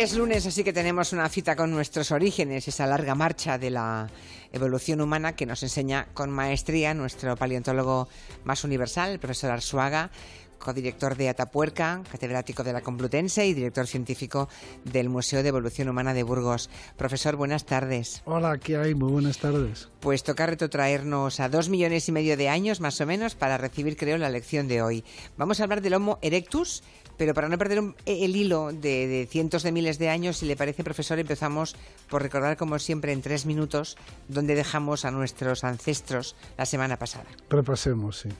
Es 0.00 0.16
lunes, 0.16 0.46
así 0.46 0.64
que 0.64 0.72
tenemos 0.72 1.12
una 1.12 1.28
cita 1.28 1.54
con 1.54 1.70
nuestros 1.70 2.10
orígenes, 2.10 2.66
esa 2.66 2.86
larga 2.86 3.14
marcha 3.14 3.58
de 3.58 3.68
la 3.68 4.08
evolución 4.50 5.02
humana 5.02 5.36
que 5.36 5.44
nos 5.44 5.62
enseña 5.62 6.06
con 6.14 6.30
maestría 6.30 6.94
nuestro 6.94 7.36
paleontólogo 7.36 8.08
más 8.44 8.64
universal, 8.64 9.10
el 9.10 9.18
profesor 9.18 9.50
Arsuaga, 9.50 10.10
codirector 10.58 11.16
de 11.16 11.28
Atapuerca, 11.28 12.02
catedrático 12.10 12.64
de 12.64 12.72
la 12.72 12.80
Complutense 12.80 13.46
y 13.46 13.52
director 13.52 13.86
científico 13.86 14.48
del 14.84 15.10
Museo 15.10 15.42
de 15.42 15.50
Evolución 15.50 15.90
Humana 15.90 16.14
de 16.14 16.22
Burgos. 16.22 16.70
Profesor, 16.96 17.36
buenas 17.36 17.66
tardes. 17.66 18.22
Hola, 18.24 18.56
¿qué 18.56 18.78
hay? 18.78 18.94
Muy 18.94 19.12
buenas 19.12 19.36
tardes. 19.36 19.90
Pues 20.00 20.22
toca 20.22 20.46
retrotraernos 20.46 21.40
a 21.40 21.50
dos 21.50 21.68
millones 21.68 22.08
y 22.08 22.12
medio 22.12 22.38
de 22.38 22.48
años, 22.48 22.80
más 22.80 22.98
o 23.02 23.06
menos, 23.06 23.34
para 23.34 23.58
recibir, 23.58 23.98
creo, 23.98 24.16
la 24.16 24.30
lección 24.30 24.66
de 24.66 24.80
hoy. 24.80 25.04
Vamos 25.36 25.60
a 25.60 25.64
hablar 25.64 25.82
del 25.82 25.92
Homo 25.92 26.18
erectus, 26.22 26.82
pero 27.20 27.34
para 27.34 27.50
no 27.50 27.58
perder 27.58 27.82
el 28.06 28.34
hilo 28.34 28.72
de, 28.72 29.06
de, 29.06 29.28
cientos 29.30 29.62
de 29.62 29.72
miles 29.72 29.98
de 29.98 30.08
años, 30.08 30.38
si 30.38 30.46
le 30.46 30.56
parece, 30.56 30.82
profesor, 30.82 31.18
empezamos 31.18 31.76
por 32.08 32.22
recordar, 32.22 32.56
como 32.56 32.78
siempre, 32.78 33.12
en 33.12 33.20
tres 33.20 33.44
minutos, 33.44 33.98
dónde 34.28 34.54
dejamos 34.54 35.04
a 35.04 35.10
nuestros 35.10 35.62
ancestros 35.62 36.34
la 36.56 36.64
semana 36.64 36.96
pasada. 36.96 37.26
Repasemos, 37.50 38.20
sí. 38.20 38.30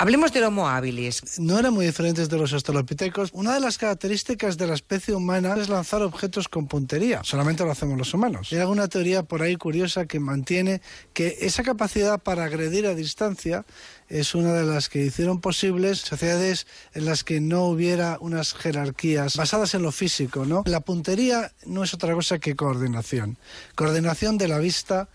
Hablemos 0.00 0.32
del 0.32 0.44
Homo 0.44 0.66
habilis. 0.66 1.38
No 1.38 1.58
eran 1.58 1.74
muy 1.74 1.84
diferentes 1.84 2.30
de 2.30 2.38
los 2.38 2.54
australopitecos. 2.54 3.28
Una 3.34 3.52
de 3.52 3.60
las 3.60 3.76
características 3.76 4.56
de 4.56 4.66
la 4.66 4.72
especie 4.72 5.14
humana 5.14 5.54
es 5.58 5.68
lanzar 5.68 6.00
objetos 6.00 6.48
con 6.48 6.68
puntería. 6.68 7.20
Solamente 7.22 7.64
lo 7.64 7.70
hacemos 7.70 7.98
los 7.98 8.14
humanos. 8.14 8.48
Hay 8.50 8.60
alguna 8.60 8.88
teoría 8.88 9.24
por 9.24 9.42
ahí 9.42 9.56
curiosa 9.56 10.06
que 10.06 10.18
mantiene 10.18 10.80
que 11.12 11.36
esa 11.42 11.62
capacidad 11.62 12.18
para 12.18 12.44
agredir 12.44 12.86
a 12.86 12.94
distancia 12.94 13.66
es 14.08 14.34
una 14.34 14.54
de 14.54 14.64
las 14.64 14.88
que 14.88 15.04
hicieron 15.04 15.42
posibles 15.42 15.98
sociedades 15.98 16.66
en 16.94 17.04
las 17.04 17.22
que 17.22 17.42
no 17.42 17.66
hubiera 17.66 18.16
unas 18.22 18.54
jerarquías 18.54 19.36
basadas 19.36 19.74
en 19.74 19.82
lo 19.82 19.92
físico, 19.92 20.46
¿no? 20.46 20.62
La 20.64 20.80
puntería 20.80 21.52
no 21.66 21.84
es 21.84 21.92
otra 21.92 22.14
cosa 22.14 22.38
que 22.38 22.56
coordinación. 22.56 23.36
Coordinación 23.74 24.38
de 24.38 24.48
la 24.48 24.60
vista, 24.60 25.10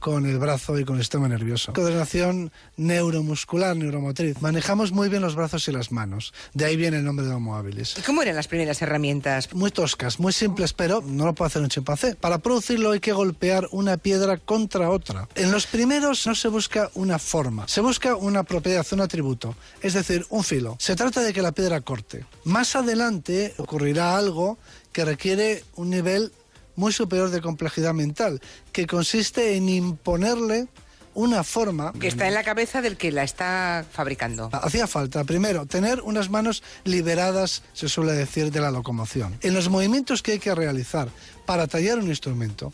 con 0.00 0.26
el 0.26 0.38
brazo 0.38 0.78
y 0.78 0.84
con 0.84 0.96
el 0.96 1.02
sistema 1.02 1.28
nervioso. 1.28 1.72
Coordinación 1.72 2.50
neuromuscular, 2.76 3.76
neuromotriz. 3.76 4.40
Manejamos 4.40 4.92
muy 4.92 5.08
bien 5.08 5.22
los 5.22 5.36
brazos 5.36 5.68
y 5.68 5.72
las 5.72 5.92
manos. 5.92 6.32
De 6.54 6.64
ahí 6.64 6.76
viene 6.76 6.96
el 6.96 7.04
nombre 7.04 7.26
de 7.26 7.32
Homo 7.32 7.54
habilis. 7.56 7.96
¿Y 7.98 8.02
cómo 8.02 8.22
eran 8.22 8.34
las 8.34 8.48
primeras 8.48 8.80
herramientas? 8.82 9.52
Muy 9.54 9.70
toscas, 9.70 10.18
muy 10.18 10.32
simples, 10.32 10.72
pero 10.72 11.02
no 11.06 11.26
lo 11.26 11.34
puede 11.34 11.48
hacer 11.48 11.62
un 11.62 11.68
chimpancé. 11.68 12.16
Para 12.16 12.38
producirlo 12.38 12.92
hay 12.92 13.00
que 13.00 13.12
golpear 13.12 13.68
una 13.70 13.98
piedra 13.98 14.38
contra 14.38 14.90
otra. 14.90 15.28
En 15.34 15.52
los 15.52 15.66
primeros 15.66 16.26
no 16.26 16.34
se 16.34 16.48
busca 16.48 16.90
una 16.94 17.18
forma, 17.18 17.68
se 17.68 17.80
busca 17.80 18.16
una 18.16 18.42
propiedad, 18.42 18.86
un 18.92 19.02
atributo, 19.02 19.54
es 19.82 19.94
decir, 19.94 20.26
un 20.30 20.42
filo. 20.42 20.76
Se 20.78 20.96
trata 20.96 21.20
de 21.20 21.32
que 21.32 21.42
la 21.42 21.52
piedra 21.52 21.82
corte. 21.82 22.24
Más 22.44 22.74
adelante 22.74 23.54
ocurrirá 23.58 24.16
algo 24.16 24.58
que 24.92 25.04
requiere 25.04 25.64
un 25.76 25.90
nivel 25.90 26.32
muy 26.80 26.92
superior 26.92 27.30
de 27.30 27.42
complejidad 27.42 27.92
mental, 27.92 28.40
que 28.72 28.86
consiste 28.86 29.54
en 29.54 29.68
imponerle 29.68 30.66
una 31.12 31.44
forma... 31.44 31.92
Que 31.92 32.08
está 32.08 32.26
en 32.26 32.34
la 32.34 32.42
cabeza 32.42 32.80
del 32.80 32.96
que 32.96 33.12
la 33.12 33.22
está 33.22 33.84
fabricando. 33.92 34.48
Hacía 34.52 34.86
falta, 34.86 35.22
primero, 35.24 35.66
tener 35.66 36.00
unas 36.00 36.30
manos 36.30 36.62
liberadas, 36.84 37.62
se 37.74 37.88
suele 37.88 38.12
decir, 38.12 38.50
de 38.50 38.60
la 38.60 38.70
locomoción. 38.70 39.36
En 39.42 39.52
los 39.52 39.68
movimientos 39.68 40.22
que 40.22 40.32
hay 40.32 40.38
que 40.38 40.54
realizar 40.54 41.10
para 41.44 41.66
tallar 41.66 41.98
un 41.98 42.08
instrumento, 42.08 42.72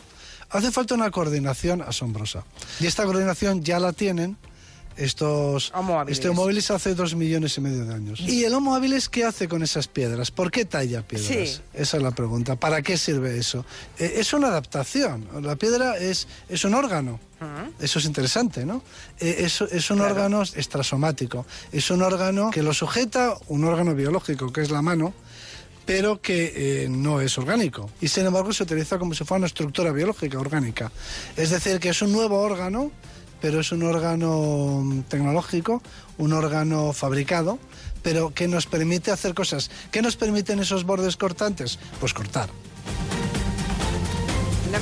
hace 0.51 0.71
falta 0.71 0.95
una 0.95 1.11
coordinación 1.11 1.83
asombrosa. 1.83 2.45
Y 2.79 2.87
esta 2.87 3.05
coordinación 3.05 3.65
ya 3.65 3.81
la 3.81 3.93
tienen 3.93 4.37
estos 4.97 5.73
homo 5.75 6.03
este 6.09 6.29
Homo 6.29 6.45
habilis 6.45 6.71
hace 6.71 6.95
dos 6.95 7.15
millones 7.15 7.57
y 7.59 7.61
medio 7.61 7.85
de 7.85 7.95
años. 7.95 8.21
¿Y 8.21 8.45
el 8.45 8.55
Homo 8.55 8.75
habilis 8.75 9.09
qué 9.09 9.25
hace 9.25 9.49
con 9.49 9.63
esas 9.63 9.89
piedras? 9.89 10.31
¿Por 10.31 10.51
qué 10.51 10.65
talla 10.65 11.03
piedras? 11.03 11.29
Sí. 11.29 11.61
Esa 11.75 11.97
es 11.97 12.03
la 12.03 12.11
pregunta. 12.11 12.57
¿Para 12.57 12.83
qué 12.83 12.97
sirve 12.97 13.39
eso? 13.39 13.65
Eh, 13.99 14.15
es 14.17 14.33
una 14.33 14.49
adaptación. 14.49 15.29
La 15.43 15.57
piedra 15.57 15.97
es, 15.97 16.29
es 16.49 16.65
un 16.65 16.75
órgano. 16.75 17.21
Eso 17.79 17.99
es 17.99 18.07
interesante, 18.07 18.65
¿no? 18.65 18.83
Eh, 19.21 19.37
es, 19.41 19.61
es, 19.61 19.91
un 19.91 19.99
claro. 19.99 20.15
órgano 20.15 20.43
extrasomático. 20.43 21.45
Es 21.71 21.91
un 21.91 22.01
órgano 22.01 22.51
que 22.51 22.63
lo 22.63 22.73
sujeta 22.73 23.37
un 23.49 23.65
órgano 23.65 23.95
biológico, 23.95 24.51
que 24.53 24.63
es 24.63 24.71
la 24.71 24.81
mano, 24.81 25.13
pero 25.85 26.21
que 26.21 26.85
eh, 26.85 26.89
no 26.89 27.21
es 27.21 27.37
orgánico. 27.37 27.91
Y 28.01 28.09
sin 28.09 28.27
embargo 28.27 28.53
se 28.53 28.63
utiliza 28.63 28.99
como 28.99 29.15
si 29.15 29.25
fuera 29.25 29.39
una 29.39 29.47
estructura 29.47 29.93
biológica 29.93 30.39
orgánica. 30.39 30.91
Es 31.37 31.51
decir, 31.51 31.79
que 31.79 31.91
es 31.91 32.01
un 32.01 32.13
nuevo 32.13 32.41
órgano 32.41 32.91
pero 33.41 33.61
es 33.61 33.73
un 33.73 33.83
órgano 33.83 35.05
tecnológico, 35.09 35.83
un 36.19 36.33
órgano 36.33 36.93
fabricado, 36.93 37.59
pero 38.03 38.33
que 38.33 38.49
nos 38.49 38.67
permite 38.67 39.11
hacer 39.11 39.35
cosas. 39.35 39.71
¿Qué 39.91 40.03
nos 40.03 40.17
permiten 40.17 40.61
esos 40.61 40.85
bordes 40.85 41.17
cortantes? 41.17 41.79
Pues 42.01 42.15
cortar. 42.15 42.49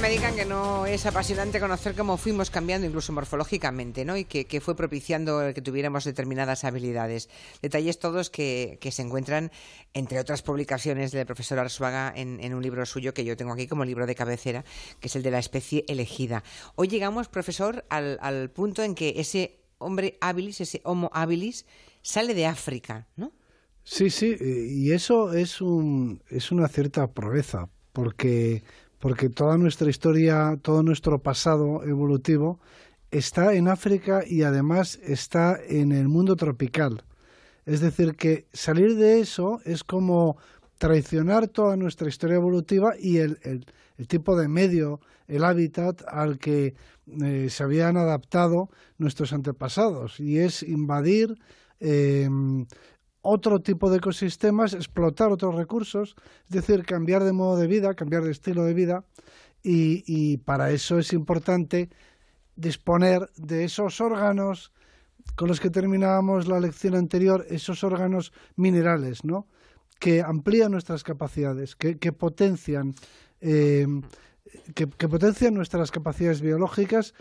Me 0.01 0.11
digan 0.11 0.35
que 0.35 0.45
no 0.45 0.87
es 0.87 1.07
apasionante 1.07 1.61
conocer 1.61 1.95
cómo 1.95 2.17
fuimos 2.17 2.51
cambiando 2.51 2.87
incluso 2.87 3.13
morfológicamente, 3.13 4.05
¿no? 4.05 4.17
Y 4.17 4.25
que, 4.25 4.61
fue 4.61 4.77
propiciando 4.77 5.41
que 5.55 5.63
tuviéramos 5.63 6.05
determinadas 6.05 6.65
habilidades. 6.65 7.31
Detalles 7.63 7.99
todos 7.99 8.29
que, 8.29 8.79
se 8.91 9.03
encuentran, 9.03 9.51
entre 9.95 10.19
otras 10.19 10.43
publicaciones 10.43 11.13
del 11.13 11.25
profesor 11.25 11.59
Arzuaga, 11.59 12.13
en, 12.15 12.55
un 12.55 12.63
libro 12.63 12.85
suyo 12.85 13.15
que 13.15 13.25
yo 13.25 13.37
tengo 13.37 13.53
aquí 13.53 13.67
como 13.67 13.85
libro 13.85 14.07
de 14.07 14.15
cabecera, 14.15 14.65
que 15.01 15.09
es 15.09 15.17
el 15.17 15.23
de 15.23 15.31
la 15.31 15.39
especie 15.39 15.85
elegida. 15.89 16.43
Hoy 16.75 16.89
llegamos, 16.89 17.29
profesor, 17.29 17.87
al, 17.89 18.51
punto 18.51 18.83
en 18.83 18.95
que 18.95 19.15
ese 19.17 19.61
hombre 19.79 20.19
habilis, 20.21 20.61
ese 20.61 20.83
homo 20.85 21.09
habilis, 21.15 21.67
sale 22.03 22.35
de 22.35 22.47
África, 22.47 23.07
¿no? 23.17 23.33
Sí, 23.85 24.11
sí, 24.11 24.37
y 24.41 24.93
eso 24.93 25.33
es, 25.33 25.61
un, 25.61 26.23
es 26.29 26.51
una 26.53 26.69
cierta 26.69 27.13
proeza, 27.13 27.69
porque 27.93 28.65
porque 29.05 29.29
toda 29.29 29.59
nuestra 29.59 29.91
historia, 29.91 30.59
todo 30.63 30.83
nuestro 30.83 31.19
pasado 31.19 31.85
evolutivo 31.85 32.59
está 33.11 33.53
en 33.53 33.69
África 33.69 34.23
y 34.27 34.45
además 34.45 34.99
está 35.05 35.59
en 35.69 35.93
el 35.93 36.09
mundo 36.09 36.37
tropical. 36.37 37.05
Es 37.67 37.83
decir, 37.83 38.15
que 38.15 38.47
salir 38.55 38.97
de 38.97 39.21
eso 39.21 39.61
es 39.67 39.85
como 39.85 40.39
traicionar 40.79 41.49
toda 41.49 41.77
nuestra 41.77 42.09
historia 42.09 42.37
evolutiva 42.37 42.95
y 42.99 43.19
el, 43.19 43.67
tipo 44.09 44.39
de 44.39 44.49
medio, 44.49 45.01
el 45.29 45.45
hábitat 45.45 46.01
al 46.09 46.39
que 46.39 46.73
eh, 47.23 47.49
se 47.51 47.63
habían 47.63 47.99
adaptado 47.99 48.71
nuestros 48.97 49.35
antepasados, 49.35 50.19
y 50.19 50.39
es 50.39 50.63
invadir 50.63 51.37
eh, 51.79 52.27
otro 53.25 53.61
tipo 53.61 53.91
de 53.91 53.97
ecosistemas, 53.97 54.75
explotar 54.75 55.33
otros 55.33 55.55
recursos, 55.55 56.15
es 56.45 56.51
decir, 56.51 56.85
cambiar 56.85 57.25
de 57.25 57.33
modo 57.33 57.57
de 57.57 57.67
vida, 57.67 57.95
cambiar 57.95 58.23
de 58.23 58.31
estilo 58.31 58.65
de 58.65 58.75
vida, 58.75 59.05
y, 59.67 60.37
para 60.39 60.71
eso 60.71 60.99
es 60.99 61.15
importante 61.15 61.89
disponer 62.55 63.31
de 63.37 63.65
esos 63.65 64.03
órganos 64.03 64.73
con 65.37 65.49
los 65.49 65.59
que 65.59 65.71
terminábamos 65.71 66.47
la 66.47 66.61
lección 66.61 66.95
anterior, 66.95 67.47
esos 67.49 67.83
órganos 67.83 68.35
minerales, 68.57 69.25
¿no? 69.25 69.49
que 69.99 70.21
amplían 70.21 70.73
nuestras 70.73 71.03
capacidades, 71.03 71.77
que, 71.77 71.97
potencian 72.13 72.95
eh, 73.41 73.87
que, 74.75 74.87
potencian 74.87 75.55
nuestras 75.55 75.91
capacidades 75.91 76.43
biológicas, 76.43 77.15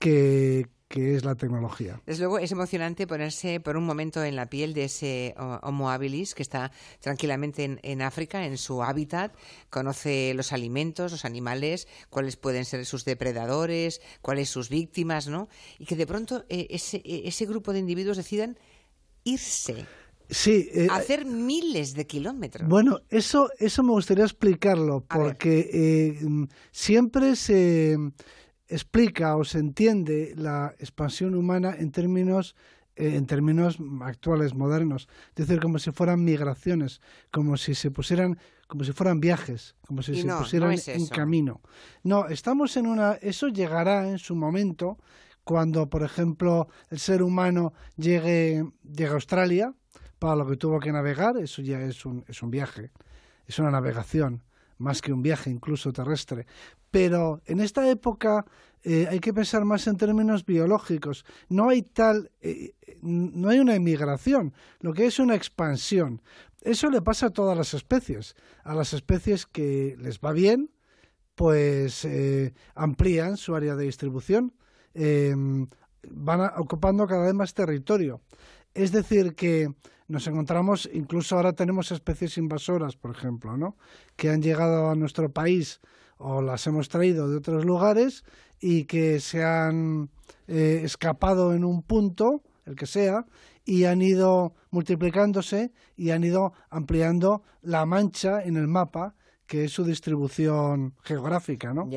que, 0.00 0.66
que 0.88 1.16
es 1.16 1.24
la 1.24 1.34
tecnología. 1.34 2.00
Desde 2.06 2.22
luego 2.22 2.38
es 2.38 2.52
emocionante 2.52 3.06
ponerse 3.06 3.58
por 3.60 3.76
un 3.76 3.84
momento 3.84 4.22
en 4.22 4.36
la 4.36 4.46
piel 4.46 4.74
de 4.74 4.84
ese 4.84 5.34
Homo 5.62 5.90
habilis 5.90 6.34
que 6.34 6.42
está 6.42 6.70
tranquilamente 7.00 7.64
en, 7.64 7.80
en, 7.82 8.02
África, 8.02 8.46
en 8.46 8.58
su 8.58 8.82
hábitat, 8.82 9.34
conoce 9.70 10.34
los 10.34 10.52
alimentos, 10.52 11.10
los 11.10 11.24
animales, 11.24 11.88
cuáles 12.10 12.36
pueden 12.36 12.64
ser 12.64 12.84
sus 12.86 13.04
depredadores, 13.04 14.00
cuáles 14.20 14.50
sus 14.50 14.68
víctimas, 14.68 15.26
¿no? 15.26 15.48
Y 15.78 15.86
que 15.86 15.96
de 15.96 16.06
pronto 16.06 16.44
eh, 16.48 16.68
ese, 16.70 17.02
ese 17.04 17.46
grupo 17.46 17.72
de 17.72 17.80
individuos 17.80 18.16
decidan 18.16 18.58
irse. 19.24 19.86
Sí, 20.30 20.70
eh, 20.72 20.88
hacer 20.90 21.26
miles 21.26 21.94
de 21.94 22.06
kilómetros. 22.06 22.68
Bueno, 22.68 23.00
eso, 23.10 23.50
eso 23.58 23.82
me 23.82 23.90
gustaría 23.90 24.24
explicarlo, 24.24 25.04
porque 25.08 25.70
eh, 25.72 26.46
siempre 26.72 27.36
se 27.36 27.98
explica 28.74 29.36
o 29.36 29.44
se 29.44 29.58
entiende 29.58 30.34
la 30.36 30.74
expansión 30.78 31.34
humana 31.34 31.74
en 31.78 31.90
términos 31.90 32.54
eh, 32.96 33.16
en 33.16 33.26
términos 33.26 33.78
actuales, 34.02 34.54
modernos, 34.54 35.08
es 35.30 35.46
decir, 35.46 35.60
como 35.60 35.80
si 35.80 35.90
fueran 35.90 36.22
migraciones, 36.22 37.00
como 37.32 37.56
si 37.56 37.74
se 37.74 37.90
pusieran, 37.90 38.38
como 38.68 38.84
si 38.84 38.92
fueran 38.92 39.18
viajes, 39.18 39.74
como 39.84 40.00
si 40.00 40.12
y 40.12 40.20
se 40.20 40.28
no, 40.28 40.38
pusieran 40.38 40.68
no 40.68 40.74
es 40.74 40.86
en 40.86 41.08
camino. 41.08 41.60
No, 42.04 42.28
estamos 42.28 42.76
en 42.76 42.86
una, 42.86 43.14
eso 43.14 43.48
llegará 43.48 44.08
en 44.08 44.18
su 44.18 44.36
momento 44.36 44.96
cuando, 45.42 45.90
por 45.90 46.04
ejemplo, 46.04 46.68
el 46.88 47.00
ser 47.00 47.24
humano 47.24 47.72
llegue, 47.96 48.64
llegue 48.84 49.10
a 49.10 49.14
Australia, 49.14 49.74
para 50.20 50.36
lo 50.36 50.46
que 50.46 50.56
tuvo 50.56 50.78
que 50.78 50.92
navegar, 50.92 51.36
eso 51.36 51.62
ya 51.62 51.80
es 51.80 52.06
un, 52.06 52.24
es 52.28 52.44
un 52.44 52.52
viaje, 52.52 52.92
es 53.46 53.58
una 53.58 53.72
navegación 53.72 54.44
más 54.78 55.02
que 55.02 55.12
un 55.12 55.22
viaje 55.22 55.50
incluso 55.50 55.92
terrestre. 55.92 56.46
Pero 56.90 57.40
en 57.46 57.60
esta 57.60 57.88
época 57.88 58.44
eh, 58.82 59.06
hay 59.10 59.18
que 59.18 59.32
pensar 59.32 59.64
más 59.64 59.86
en 59.86 59.96
términos 59.96 60.44
biológicos. 60.44 61.24
No 61.48 61.68
hay 61.70 61.82
tal, 61.82 62.30
eh, 62.40 62.74
no 63.02 63.48
hay 63.48 63.58
una 63.58 63.74
emigración, 63.74 64.52
lo 64.80 64.92
que 64.92 65.06
es 65.06 65.18
una 65.18 65.34
expansión. 65.34 66.22
Eso 66.60 66.90
le 66.90 67.02
pasa 67.02 67.26
a 67.26 67.30
todas 67.30 67.56
las 67.56 67.74
especies. 67.74 68.36
A 68.62 68.74
las 68.74 68.92
especies 68.92 69.46
que 69.46 69.96
les 69.98 70.20
va 70.20 70.32
bien, 70.32 70.70
pues 71.34 72.04
eh, 72.04 72.54
amplían 72.74 73.36
su 73.36 73.54
área 73.54 73.74
de 73.74 73.84
distribución, 73.84 74.54
em, 74.94 75.66
van 76.08 76.52
ocupando 76.56 77.06
cada 77.06 77.24
vez 77.24 77.34
más 77.34 77.54
territorio. 77.54 78.20
Es 78.74 78.92
decir, 78.92 79.34
que 79.34 79.68
nos 80.08 80.26
encontramos, 80.26 80.88
incluso 80.92 81.36
ahora 81.36 81.52
tenemos 81.52 81.90
especies 81.92 82.36
invasoras, 82.38 82.96
por 82.96 83.10
ejemplo, 83.10 83.56
¿no? 83.56 83.76
que 84.16 84.30
han 84.30 84.42
llegado 84.42 84.90
a 84.90 84.94
nuestro 84.94 85.30
país 85.30 85.80
o 86.18 86.42
las 86.42 86.66
hemos 86.66 86.88
traído 86.88 87.28
de 87.28 87.36
otros 87.36 87.64
lugares 87.64 88.24
y 88.60 88.84
que 88.84 89.20
se 89.20 89.44
han 89.44 90.10
eh, 90.46 90.82
escapado 90.84 91.54
en 91.54 91.64
un 91.64 91.82
punto, 91.82 92.42
el 92.66 92.76
que 92.76 92.86
sea, 92.86 93.26
y 93.64 93.84
han 93.84 94.02
ido 94.02 94.54
multiplicándose 94.70 95.72
y 95.96 96.10
han 96.10 96.22
ido 96.24 96.52
ampliando 96.70 97.42
la 97.62 97.86
mancha 97.86 98.42
en 98.42 98.56
el 98.56 98.68
mapa 98.68 99.14
que 99.46 99.64
es 99.64 99.72
su 99.72 99.84
distribución 99.84 100.94
geográfica, 101.02 101.74
¿no? 101.74 101.88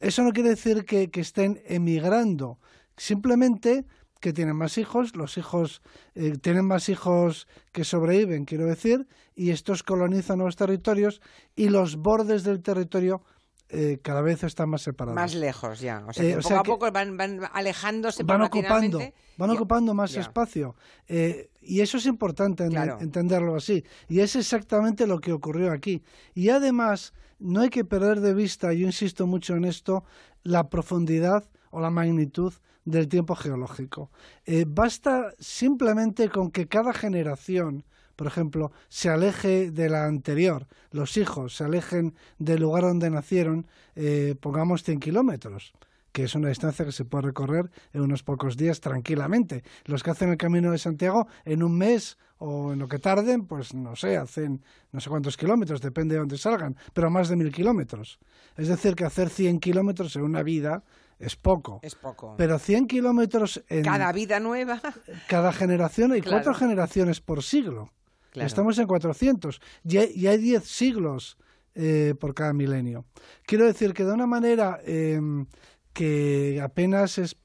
Eso 0.00 0.22
no 0.22 0.32
quiere 0.32 0.50
decir 0.50 0.84
que, 0.84 1.10
estén 1.14 1.60
emigrando, 1.66 2.58
simplemente 2.96 3.84
que 4.24 4.32
tienen 4.32 4.56
más 4.56 4.78
hijos, 4.78 5.16
los 5.16 5.36
hijos 5.36 5.82
eh, 6.14 6.38
tienen 6.40 6.64
más 6.64 6.88
hijos 6.88 7.46
que 7.72 7.84
sobreviven, 7.84 8.46
quiero 8.46 8.64
decir, 8.64 9.06
y 9.34 9.50
estos 9.50 9.82
colonizan 9.82 10.38
nuevos 10.38 10.56
territorios 10.56 11.20
y 11.54 11.68
los 11.68 11.96
bordes 11.96 12.42
del 12.42 12.62
territorio 12.62 13.22
eh, 13.68 13.98
cada 14.00 14.22
vez 14.22 14.42
están 14.42 14.70
más 14.70 14.80
separados. 14.80 15.14
Más 15.14 15.34
lejos 15.34 15.80
ya. 15.80 16.02
O 16.08 16.14
sea, 16.14 16.24
eh, 16.24 16.38
poco 16.40 16.54
a 16.56 16.62
poco 16.62 16.90
van, 16.90 17.18
van 17.18 17.40
alejándose 17.52 18.22
van 18.22 18.40
ocupando 18.40 18.98
Van 19.36 19.50
ocupando 19.50 19.92
más 19.92 20.16
espacio. 20.16 20.74
Eh, 21.06 21.50
y 21.60 21.82
eso 21.82 21.98
es 21.98 22.06
importante 22.06 22.64
entenderlo 22.64 23.56
así. 23.56 23.84
Y 24.08 24.20
es 24.20 24.36
exactamente 24.36 25.06
lo 25.06 25.20
que 25.20 25.32
ocurrió 25.32 25.70
aquí. 25.70 26.02
Y 26.34 26.48
además, 26.48 27.12
no 27.38 27.60
hay 27.60 27.68
que 27.68 27.84
perder 27.84 28.20
de 28.20 28.32
vista, 28.32 28.72
yo 28.72 28.86
insisto 28.86 29.26
mucho 29.26 29.54
en 29.54 29.66
esto, 29.66 30.04
la 30.44 30.70
profundidad 30.70 31.44
o 31.70 31.80
la 31.80 31.90
magnitud 31.90 32.54
del 32.84 33.08
tiempo 33.08 33.34
geológico. 33.34 34.10
basta 34.66 35.32
simplemente 35.38 36.28
con 36.28 36.50
que 36.50 36.68
cada 36.68 36.92
generación 36.92 37.84
por 38.16 38.26
ejemplo, 38.26 38.70
se 38.88 39.08
aleje 39.08 39.70
de 39.70 39.88
la 39.88 40.06
anterior, 40.06 40.66
los 40.92 41.16
hijos 41.16 41.56
se 41.56 41.64
alejen 41.64 42.14
del 42.38 42.60
lugar 42.60 42.84
donde 42.84 43.10
nacieron, 43.10 43.66
eh, 43.96 44.36
pongamos 44.40 44.84
100 44.84 45.00
kilómetros 45.00 45.74
que 46.14 46.22
es 46.22 46.36
una 46.36 46.48
distancia 46.48 46.84
que 46.84 46.92
se 46.92 47.04
puede 47.04 47.22
recorrer 47.22 47.72
en 47.92 48.00
unos 48.00 48.22
pocos 48.22 48.56
días 48.56 48.80
tranquilamente. 48.80 49.64
Los 49.84 50.04
que 50.04 50.12
hacen 50.12 50.30
el 50.30 50.36
Camino 50.36 50.70
de 50.70 50.78
Santiago 50.78 51.26
en 51.44 51.60
un 51.64 51.76
mes 51.76 52.18
o 52.38 52.72
en 52.72 52.78
lo 52.78 52.86
que 52.86 53.00
tarden, 53.00 53.46
pues 53.46 53.74
no 53.74 53.96
sé, 53.96 54.16
hacen 54.16 54.62
no 54.92 55.00
sé 55.00 55.10
cuántos 55.10 55.36
kilómetros, 55.36 55.80
depende 55.80 56.14
de 56.14 56.20
dónde 56.20 56.38
salgan, 56.38 56.76
pero 56.92 57.10
más 57.10 57.28
de 57.28 57.34
mil 57.34 57.50
kilómetros. 57.50 58.20
Es 58.56 58.68
decir, 58.68 58.94
que 58.94 59.04
hacer 59.04 59.28
100 59.28 59.58
kilómetros 59.58 60.14
en 60.14 60.22
una 60.22 60.44
vida 60.44 60.84
es 61.18 61.36
poco. 61.36 61.80
Es 61.82 61.94
poco. 61.94 62.34
Pero 62.36 62.58
100 62.58 62.86
kilómetros 62.86 63.62
en... 63.68 63.84
Cada 63.84 64.12
vida 64.12 64.40
nueva. 64.40 64.80
Cada 65.28 65.52
generación 65.52 66.16
y 66.16 66.20
cuatro 66.20 66.54
generaciones 66.54 67.20
por 67.20 67.42
siglo. 67.42 67.90
Estamos 68.34 68.78
en 68.78 68.86
400 68.86 69.60
y 69.84 69.96
hay 69.96 70.38
10 70.38 70.64
siglos 70.64 71.38
eh, 71.74 72.14
por 72.18 72.34
cada 72.34 72.52
milenio. 72.52 73.04
Quiero 73.44 73.66
decir 73.66 73.94
que 73.94 74.04
de 74.04 74.12
una 74.12 74.26
manera 74.26 74.80
em, 74.84 75.46
que 75.92 76.60
apenas 76.62 77.18
es 77.18 77.36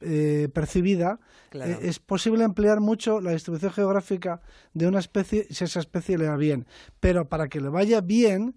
eh, 0.00 0.48
percibida, 0.52 1.18
eh, 1.52 1.78
es 1.82 1.98
posible 1.98 2.44
emplear 2.44 2.80
mucho 2.80 3.20
la 3.20 3.32
distribución 3.32 3.72
geográfica 3.72 4.40
de 4.72 4.86
una 4.86 4.98
especie 4.98 5.46
si 5.50 5.64
esa 5.64 5.80
especie 5.80 6.18
le 6.18 6.28
va 6.28 6.36
bien. 6.36 6.66
Pero 7.00 7.28
para 7.28 7.48
que 7.48 7.60
le 7.60 7.68
vaya 7.68 8.00
bien, 8.00 8.56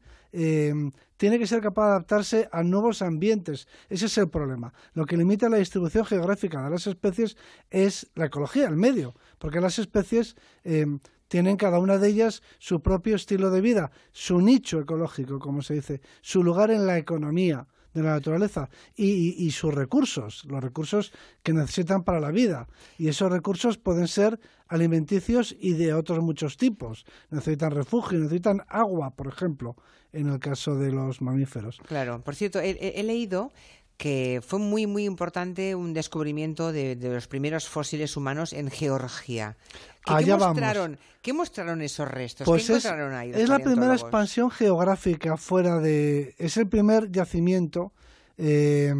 tiene 1.17 1.39
que 1.39 1.47
ser 1.47 1.61
capaz 1.61 1.85
de 1.85 1.91
adaptarse 1.91 2.49
a 2.51 2.63
nuevos 2.63 3.01
ambientes. 3.01 3.67
Ese 3.89 4.05
es 4.05 4.17
el 4.17 4.29
problema. 4.29 4.73
Lo 4.93 5.05
que 5.05 5.17
limita 5.17 5.49
la 5.49 5.57
distribución 5.57 6.05
geográfica 6.05 6.63
de 6.63 6.69
las 6.69 6.87
especies 6.87 7.35
es 7.69 8.09
la 8.15 8.25
ecología, 8.25 8.67
el 8.67 8.77
medio, 8.77 9.15
porque 9.37 9.59
las 9.59 9.79
especies 9.79 10.35
em, 10.63 10.99
tienen 11.27 11.57
cada 11.57 11.79
una 11.79 11.97
de 11.97 12.07
ellas 12.07 12.41
su 12.59 12.81
propio 12.81 13.15
estilo 13.15 13.49
de 13.49 13.61
vida, 13.61 13.91
su 14.11 14.39
nicho 14.39 14.79
ecológico, 14.79 15.39
como 15.39 15.61
se 15.61 15.73
dice, 15.75 16.01
su 16.21 16.43
lugar 16.43 16.71
en 16.71 16.85
la 16.85 16.97
economía 16.97 17.67
de 17.93 18.03
la 18.03 18.11
naturaleza 18.11 18.69
y, 18.95 19.49
sus 19.51 19.73
recursos, 19.73 20.45
los 20.45 20.63
recursos 20.63 21.11
que 21.43 21.53
necesitan 21.53 22.03
para 22.03 22.19
la 22.19 22.31
vida. 22.31 22.67
Y 22.97 23.07
esos 23.07 23.31
recursos 23.31 23.77
pueden 23.77 24.07
ser 24.07 24.39
alimenticios 24.67 25.55
y 25.59 25.73
de 25.73 25.93
otros 25.93 26.19
muchos 26.19 26.57
tipos. 26.57 27.05
Necesitan 27.29 27.71
refugio, 27.71 28.19
necesitan 28.19 28.63
agua, 28.67 29.11
por 29.11 29.27
ejemplo, 29.27 29.75
en 30.11 30.29
el 30.29 30.39
caso 30.39 30.75
de 30.75 30.91
los 30.91 31.21
mamíferos. 31.21 31.79
Claro, 31.87 32.23
por 32.23 32.35
cierto, 32.35 32.59
he 32.59 33.03
leído 33.03 33.51
que 33.97 34.41
fue 34.45 34.59
muy 34.59 34.85
muy 34.85 35.05
importante 35.05 35.75
un 35.75 35.93
descubrimiento 35.93 36.71
de, 36.71 36.95
los 37.01 37.27
primeros 37.27 37.67
fósiles 37.67 38.15
humanos 38.15 38.53
en 38.53 38.69
Georgia. 38.69 39.57
¿Qué, 40.05 40.35
mostraron, 40.35 40.97
¿Qué 41.21 41.33
mostraron 41.33 41.81
esos 41.81 42.07
restos? 42.07 42.45
Pues 42.45 42.69
es, 42.69 42.85
es 42.85 43.49
la 43.49 43.59
primera 43.59 43.93
expansión 43.93 44.49
geográfica 44.49 45.35
fuera 45.35 45.79
de... 45.79 46.33
Es 46.37 46.55
el 46.55 46.67
primer 46.67 47.11
yacimiento 47.11 47.91
eh, 48.37 48.93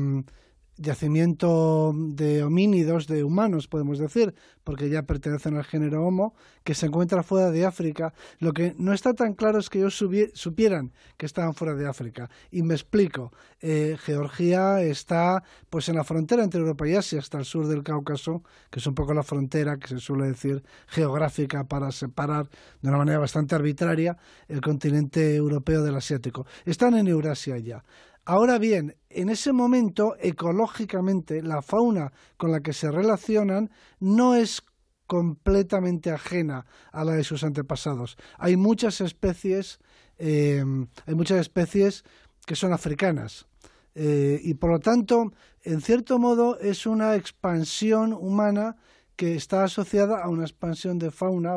yacimiento 0.78 1.94
de 1.96 2.44
homínidos, 2.44 3.08
de 3.08 3.24
humanos, 3.24 3.68
podemos 3.68 4.00
decir, 4.00 4.34
porque 4.64 4.90
ya 4.90 5.04
pertenecen 5.04 5.56
al 5.58 5.64
género 5.64 6.06
Homo, 6.06 6.36
que 6.64 6.76
se 6.76 6.88
encuentra 6.88 7.24
fuera 7.24 7.52
de 7.52 7.66
África. 7.66 8.14
Lo 8.40 8.54
que 8.54 8.76
no 8.78 8.94
está 8.94 9.14
tan 9.14 9.34
claro 9.34 9.60
es 9.60 9.70
que 9.70 9.80
ellos 9.80 9.96
supieran 10.34 10.92
que 11.18 11.26
estaban 11.26 11.54
fuera 11.54 11.74
de 11.74 11.88
África. 11.88 12.30
Y 12.52 12.64
me 12.64 12.74
explico. 12.74 13.32
Eh, 13.62 13.98
Georgia 14.00 14.82
está 14.82 15.44
pues 15.70 15.90
en 15.90 15.96
la 15.96 16.04
frontera 16.04 16.44
entre 16.44 16.60
Europa 16.60 16.88
y 16.88 16.96
Asia, 16.96 17.20
hasta 17.20 17.40
el 17.40 17.46
sur 17.46 17.68
del 17.68 17.84
Cáucaso, 17.84 18.44
que 18.70 18.80
es 18.80 18.88
un 18.88 18.94
poco 18.96 19.14
la 19.14 19.24
frontera 19.24 19.78
que 19.78 19.88
se 19.88 20.00
suele 20.00 20.28
decir 20.28 20.64
geográfica 20.88 21.64
para 21.64 21.92
separar 21.92 22.50
de 22.82 22.90
una 22.90 22.98
manera 22.98 23.20
bastante 23.20 23.56
arbitraria 23.56 24.18
el 24.48 24.62
continente 24.62 25.36
europeo 25.36 25.84
del 25.84 25.96
asiático. 25.96 26.46
Están 26.66 26.96
en 26.96 27.08
Eurasia 27.08 27.58
ya. 27.58 27.84
Ahora 28.30 28.58
bien, 28.58 28.98
en 29.10 29.30
ese 29.30 29.54
momento, 29.54 30.18
ecológicamente, 30.20 31.42
la 31.42 31.62
fauna 31.62 32.12
con 32.36 32.52
la 32.52 32.60
que 32.60 32.74
se 32.74 32.92
relacionan 32.92 33.72
no 34.02 34.36
es 34.36 34.64
completamente 35.06 36.12
ajena 36.12 36.66
a 36.92 37.06
la 37.06 37.14
de 37.14 37.24
sus 37.24 37.46
antepasados. 37.46 38.18
Hay 38.38 38.58
muchas 38.58 39.00
especies, 39.00 39.80
em, 40.18 40.88
hay 41.06 41.16
muchas 41.16 41.40
especies 41.40 42.04
que 42.46 42.58
son 42.58 42.74
africanas. 42.74 43.48
Eh, 43.96 44.42
y 44.44 44.56
por 44.56 44.72
lo 44.72 44.80
tanto, 44.80 45.32
en 45.64 45.80
cierto 45.80 46.20
modo, 46.20 46.60
es 46.60 46.86
una 46.86 47.16
expansión 47.16 48.12
humana 48.12 48.76
que 49.18 49.36
está 49.36 49.66
asociada 49.66 50.24
a 50.24 50.30
una 50.30 50.44
expansión 50.44 51.00
de 51.00 51.12
fauna, 51.12 51.56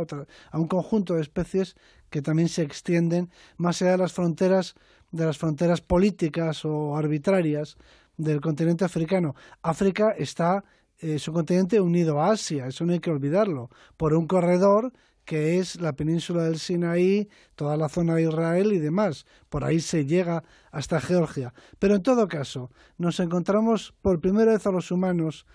a 0.51 0.59
un 0.59 0.67
conjunto 0.67 1.15
de 1.15 1.23
especies 1.23 1.77
que 2.11 2.23
también 2.23 2.49
se 2.49 2.63
extienden 2.63 3.31
más 3.57 3.81
allá 3.81 3.93
de 3.93 3.99
las 3.99 4.13
fronteras 4.13 4.75
de 5.13 5.27
las 5.27 5.39
fronteras 5.39 5.81
políticas 5.81 6.65
o 6.65 6.97
arbitrarias 6.97 7.77
del 8.17 8.41
continente 8.41 8.85
africano. 8.85 9.35
África 9.63 10.11
está, 10.17 10.65
eh, 10.99 11.19
su 11.19 11.33
continente 11.33 11.81
unido 11.81 12.21
a 12.21 12.31
Asia, 12.33 12.67
eso 12.67 12.85
no 12.85 12.93
hay 12.93 13.01
que 13.01 13.11
olvidarlo, 13.11 13.71
por 13.97 14.15
un 14.15 14.27
corredor 14.27 14.93
que 15.25 15.59
es 15.59 15.81
la 15.81 15.93
península 15.93 16.45
del 16.45 16.59
Sinaí, 16.59 17.29
toda 17.55 17.77
la 17.77 17.89
zona 17.89 18.17
de 18.17 18.23
Israel 18.23 18.73
y 18.73 18.79
demás. 18.79 19.27
Por 19.49 19.65
ahí 19.65 19.79
se 19.79 20.05
llega 20.05 20.43
hasta 20.73 21.01
Georgia. 21.01 21.55
Pero 21.79 21.95
en 21.95 22.03
todo 22.03 22.27
caso, 22.27 22.71
nos 22.99 23.21
encontramos 23.21 23.95
por 24.03 24.21
primera 24.21 24.53
vez 24.53 24.67
a 24.67 24.73
los 24.73 24.91
humanos 24.91 25.47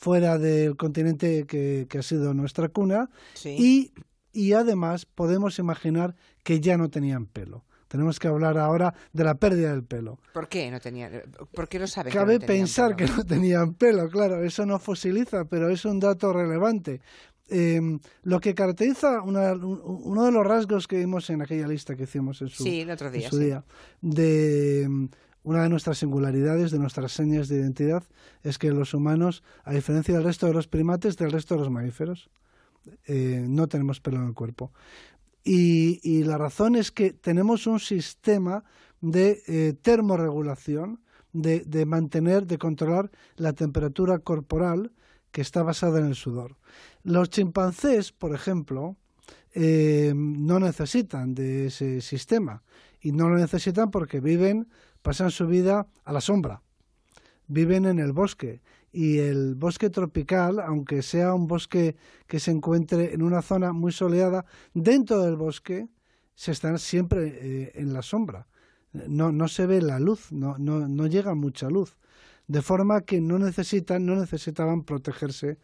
fuera 0.00 0.38
del 0.38 0.76
continente 0.76 1.46
que, 1.46 1.86
ha 1.96 2.02
sido 2.02 2.32
nuestra 2.32 2.70
cuna 2.70 3.10
y, 3.44 3.92
y 4.32 4.52
además 4.54 5.04
podemos 5.04 5.58
imaginar 5.58 6.16
que 6.42 6.60
ya 6.60 6.78
no 6.78 6.88
tenían 6.88 7.26
pelo. 7.26 7.64
Tenemos 7.86 8.18
que 8.18 8.28
hablar 8.28 8.56
ahora 8.56 8.94
de 9.12 9.24
la 9.24 9.34
pérdida 9.34 9.72
del 9.72 9.84
pelo. 9.84 10.18
¿Por 10.32 10.48
qué 10.48 10.70
no 10.70 10.80
tenían? 10.80 11.22
¿Por 11.52 11.68
qué 11.68 11.78
lo 11.78 11.86
saben? 11.86 12.12
Cabe 12.12 12.38
pensar 12.40 12.96
que 12.96 13.04
no 13.04 13.24
tenían 13.24 13.74
pelo, 13.74 14.08
claro, 14.08 14.42
eso 14.42 14.64
no 14.64 14.78
fosiliza, 14.78 15.44
pero 15.44 15.68
es 15.68 15.84
un 15.84 16.00
dato 16.00 16.32
relevante. 16.32 17.00
Em, 17.48 17.98
lo 18.22 18.40
que 18.40 18.54
caracteriza 18.54 19.20
uno 19.22 20.24
de 20.24 20.32
los 20.32 20.46
rasgos 20.46 20.86
que 20.86 20.98
vimos 20.98 21.28
en 21.30 21.42
aquella 21.42 21.66
lista 21.66 21.96
que 21.96 22.04
hicimos 22.04 22.40
en 22.40 22.48
su, 22.48 22.62
día, 22.62 23.64
de 24.00 24.82
em, 24.84 25.08
una 25.42 25.62
de 25.62 25.68
nuestras 25.68 25.98
singularidades, 25.98 26.70
de 26.70 26.78
nuestras 26.78 27.12
señas 27.12 27.48
de 27.48 27.56
identidad, 27.56 28.04
es 28.42 28.58
que 28.58 28.70
los 28.70 28.94
humanos, 28.94 29.42
a 29.64 29.72
diferencia 29.72 30.14
del 30.14 30.24
resto 30.24 30.46
de 30.46 30.54
los 30.54 30.68
primates, 30.68 31.16
del 31.16 31.32
resto 31.32 31.54
de 31.54 31.60
los 31.60 31.70
mamíferos, 31.70 32.30
eh, 33.06 33.44
no 33.48 33.68
tenemos 33.68 34.00
pelo 34.00 34.18
en 34.18 34.28
el 34.28 34.34
cuerpo. 34.34 34.72
Y, 35.42 36.22
la 36.24 36.36
razón 36.36 36.76
es 36.76 36.90
que 36.90 37.12
tenemos 37.12 37.66
un 37.66 37.80
sistema 37.80 38.64
de 39.00 39.42
eh, 39.46 39.74
termorregulación, 39.80 41.00
de, 41.32 41.60
de, 41.60 41.86
mantener, 41.86 42.46
de 42.46 42.58
controlar 42.58 43.10
la 43.36 43.54
temperatura 43.54 44.18
corporal 44.18 44.92
que 45.30 45.40
está 45.40 45.62
basada 45.62 46.00
en 46.00 46.06
el 46.06 46.14
sudor. 46.14 46.56
Los 47.02 47.30
chimpancés, 47.30 48.12
por 48.12 48.34
ejemplo, 48.34 48.96
eh, 49.52 50.12
no 50.14 50.60
necesitan 50.60 51.34
de 51.34 51.66
ese 51.66 52.00
sistema 52.00 52.62
y 53.00 53.12
no 53.12 53.28
lo 53.28 53.36
necesitan 53.36 53.90
porque 53.90 54.20
viven, 54.20 54.68
pasan 55.02 55.30
su 55.30 55.46
vida 55.46 55.86
a 56.04 56.12
la 56.12 56.20
sombra, 56.20 56.62
viven 57.46 57.86
en 57.86 57.98
el 57.98 58.12
bosque 58.12 58.60
y 58.92 59.18
el 59.18 59.54
bosque 59.54 59.90
tropical, 59.90 60.60
aunque 60.60 61.02
sea 61.02 61.34
un 61.34 61.46
bosque 61.46 61.96
que 62.26 62.40
se 62.40 62.50
encuentre 62.50 63.14
en 63.14 63.22
una 63.22 63.42
zona 63.42 63.72
muy 63.72 63.92
soleada, 63.92 64.44
dentro 64.74 65.20
del 65.22 65.36
bosque 65.36 65.88
se 66.34 66.52
están 66.52 66.78
siempre 66.78 67.38
eh, 67.40 67.72
en 67.74 67.92
la 67.92 68.02
sombra. 68.02 68.46
No, 68.92 69.30
no 69.30 69.46
se 69.46 69.66
ve 69.66 69.80
la 69.82 70.00
luz, 70.00 70.32
no, 70.32 70.56
no, 70.58 70.88
no 70.88 71.06
llega 71.06 71.34
mucha 71.34 71.70
luz. 71.70 71.96
De 72.48 72.62
forma 72.62 73.02
que 73.02 73.20
no 73.20 73.38
necesitan, 73.38 74.04
no 74.04 74.16
necesitaban 74.16 74.82
protegerse 74.82 75.58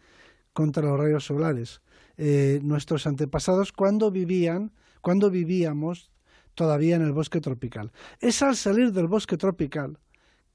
contra 0.53 0.85
los 0.85 0.99
rayos 0.99 1.25
solares. 1.25 1.83
Eh, 2.17 2.61
nuestros 2.63 3.07
antepasados 3.07 3.73
cuando 3.73 4.11
vivían, 4.11 4.73
cuando 5.01 5.31
vivíamos 5.31 6.13
todavía 6.57 6.97
en 6.97 7.03
el 7.03 7.13
bosque 7.13 7.41
tropical. 7.41 7.93
Es 8.19 8.43
al 8.43 8.57
salir 8.57 8.91
del 8.93 9.07
bosque 9.07 9.37
tropical 9.37 10.01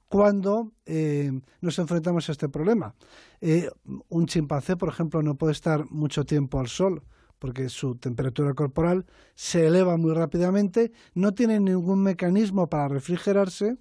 cuando 0.10 0.74
eh, 0.86 1.31
nos 1.62 1.79
enfrentamos 1.79 2.27
a 2.27 2.34
este 2.34 2.50
problema. 2.50 2.93
Eh, 3.39 3.70
un 4.10 4.25
chimpancé, 4.25 4.75
por 4.75 4.89
ejemplo, 4.89 5.22
no 5.24 5.36
puede 5.36 5.53
estar 5.53 5.89
mucho 5.89 6.25
tiempo 6.25 6.60
al 6.60 6.67
sol 6.67 7.03
porque 7.39 7.70
su 7.70 7.96
temperatura 7.96 8.53
corporal 8.53 9.05
se 9.36 9.65
eleva 9.65 9.98
muy 9.98 10.13
rápidamente, 10.13 10.91
no 11.15 11.34
tiene 11.34 11.60
ningún 11.60 12.03
mecanismo 12.03 12.67
para 12.67 12.88
refrigerarse 12.88 13.77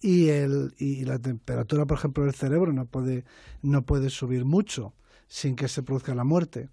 y, 0.00 0.28
el, 0.28 0.74
y 0.78 1.04
la 1.04 1.18
temperatura, 1.18 1.86
por 1.86 1.96
ejemplo, 1.96 2.24
del 2.24 2.34
cerebro 2.34 2.72
no 2.72 2.86
puede, 2.86 3.24
no 3.62 3.82
puede 3.82 4.10
subir 4.10 4.44
mucho 4.44 4.94
sin 5.28 5.54
que 5.56 5.68
se 5.68 5.82
produzca 5.82 6.14
la 6.14 6.24
muerte 6.24 6.68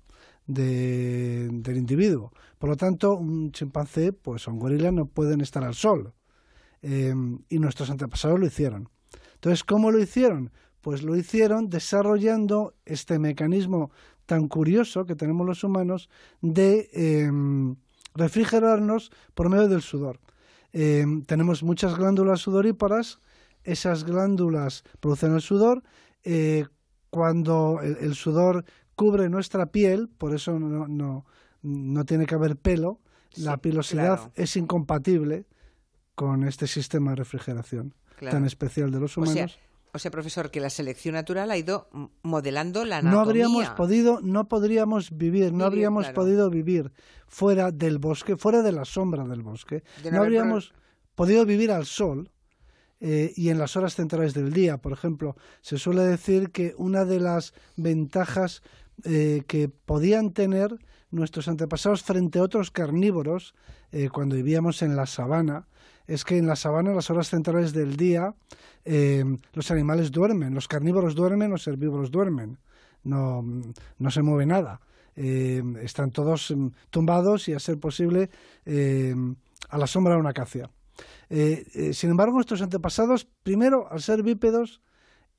del 0.50 1.77
individuo. 1.77 2.32
Por 2.58 2.70
lo 2.70 2.75
tanto, 2.75 3.15
un 3.15 3.51
chimpancé 3.51 4.13
pues, 4.13 4.48
o 4.48 4.51
un 4.51 4.60
gorila 4.60 4.91
no 4.91 5.06
pueden 5.06 5.41
estar 5.41 5.63
al 5.63 5.75
sol. 5.75 6.13
Eh, 6.82 7.13
y 7.50 7.60
nuestros 7.60 7.89
antepasados 7.89 8.39
lo 8.39 8.48
hicieron. 8.48 8.89
Entonces, 9.36 9.63
¿cómo 9.63 9.91
lo 9.91 10.00
hicieron? 10.00 10.51
Pues 10.82 11.03
lo 11.03 11.15
hicieron 11.15 11.70
desarrollando 11.70 12.74
este 12.86 13.20
mecanismo 13.20 13.91
tan 14.25 14.48
curioso 14.48 15.06
que 15.06 15.15
tenemos 15.15 15.46
los 15.46 15.63
humanos 15.63 16.10
de 16.41 16.89
em, 16.94 17.75
refrigerarnos 18.15 19.12
por 19.34 19.50
medio 19.50 19.68
del 19.68 19.82
sudor. 19.82 20.20
Em, 20.72 21.24
tenemos 21.24 21.63
muchas 21.63 21.96
glándulas 21.96 22.41
sudoríparas, 22.41 23.20
esas 23.63 24.03
glándulas 24.03 24.84
producen 25.00 25.34
el 25.34 25.41
sudor. 25.41 25.84
Eh, 26.24 26.65
cuando 27.10 27.79
el, 27.82 28.13
sudor 28.15 28.65
cubre 29.00 29.29
nuestra 29.29 29.68
piel, 29.68 30.10
por 30.10 30.36
eso 30.36 30.60
no, 30.60 30.86
no, 30.86 31.25
no 31.62 32.03
tiene 32.03 32.25
que 32.25 32.36
haber 32.36 32.58
pelo, 32.58 33.00
la 33.38 33.56
pilosidad 33.56 34.29
es 34.36 34.58
incompatible 34.58 35.46
con 36.15 36.44
este 36.44 36.68
sistema 36.68 37.12
de 37.12 37.15
refrigeración 37.15 37.96
tan 38.20 38.44
especial 38.44 38.91
de 38.91 39.00
los 39.00 39.15
humanos. 39.15 39.58
O 39.94 40.00
sea, 40.00 40.12
profesor, 40.12 40.51
que 40.51 40.60
la 40.60 40.70
selección 40.70 41.13
natural 41.13 41.50
ha 41.50 41.56
ido 41.56 41.88
modelando 42.24 42.84
la 42.84 42.98
anatomía. 42.98 43.24
No 43.24 43.29
habríamos 43.29 43.70
podido, 43.70 44.20
no 44.22 44.50
podríamos 44.50 45.18
vivir, 45.18 45.53
no 45.53 45.63
habríamos 45.63 46.10
podido 46.10 46.50
vivir 46.50 46.91
fuera 47.25 47.72
del 47.72 48.00
bosque, 48.00 48.36
fuera 48.36 48.62
de 48.62 48.74
la 48.74 48.84
sombra 48.84 49.24
del 49.24 49.44
bosque. 49.44 49.82
no, 50.12 50.22
habríamos 50.22 50.74
podido 51.15 51.46
vivir 51.46 51.72
al 51.72 51.86
sol 51.86 52.29
eh, 53.00 53.32
y 53.38 53.48
en 53.48 53.60
las 53.60 53.77
horas 53.77 53.96
centrales 53.96 54.34
del 54.34 54.51
día. 54.51 54.77
Por 54.77 54.91
ejemplo, 54.91 55.38
se 55.62 55.77
suele 55.77 56.01
decir 56.01 56.51
que 56.51 56.74
una 56.77 57.06
de 57.06 57.22
las 57.22 57.53
ventajas 57.77 58.62
eh, 59.03 59.44
que 59.48 59.70
podían 59.70 60.32
tener 60.34 60.77
nuestros 61.12 61.48
antepasados 61.48 62.03
frente 62.03 62.39
a 62.39 62.44
otros 62.44 62.72
carnívoros 62.72 63.56
eh, 63.91 64.10
cuando 64.10 64.36
vivíamos 64.36 64.82
en 64.82 64.96
la 64.96 65.06
sabana 65.06 65.68
es 66.08 66.25
que 66.25 66.38
en 66.38 66.48
la 66.48 66.56
sabana, 66.56 66.91
las 66.91 67.10
horas 67.12 67.29
centrales 67.29 67.72
del 67.72 67.96
día, 67.96 68.34
los 69.53 69.70
animales 69.70 70.12
duermen, 70.12 70.56
los 70.56 70.68
carnívoros 70.68 71.13
duermen, 71.13 71.51
los 71.51 71.68
herbívoros 71.68 72.10
duermen, 72.10 72.58
no, 73.03 73.46
no 74.00 74.10
se 74.10 74.24
mueve 74.24 74.48
nada. 74.48 74.82
están 75.15 76.10
todos 76.10 76.50
mm, 76.50 76.70
tumbados 76.89 77.48
y, 77.48 77.53
a 77.53 77.60
ser 77.60 77.77
posible, 77.77 78.32
a 78.65 79.77
la 79.77 79.86
sombra 79.86 80.15
de 80.15 80.20
una 80.20 80.32
acacia. 80.32 80.72
Eh, 81.29 81.65
eh, 81.74 81.94
sin 81.94 82.10
embargo, 82.10 82.34
nuestros 82.34 82.62
antepasados, 82.62 83.27
primero, 83.44 83.88
al 83.91 84.01
ser 84.01 84.24
bípedos, 84.24 84.82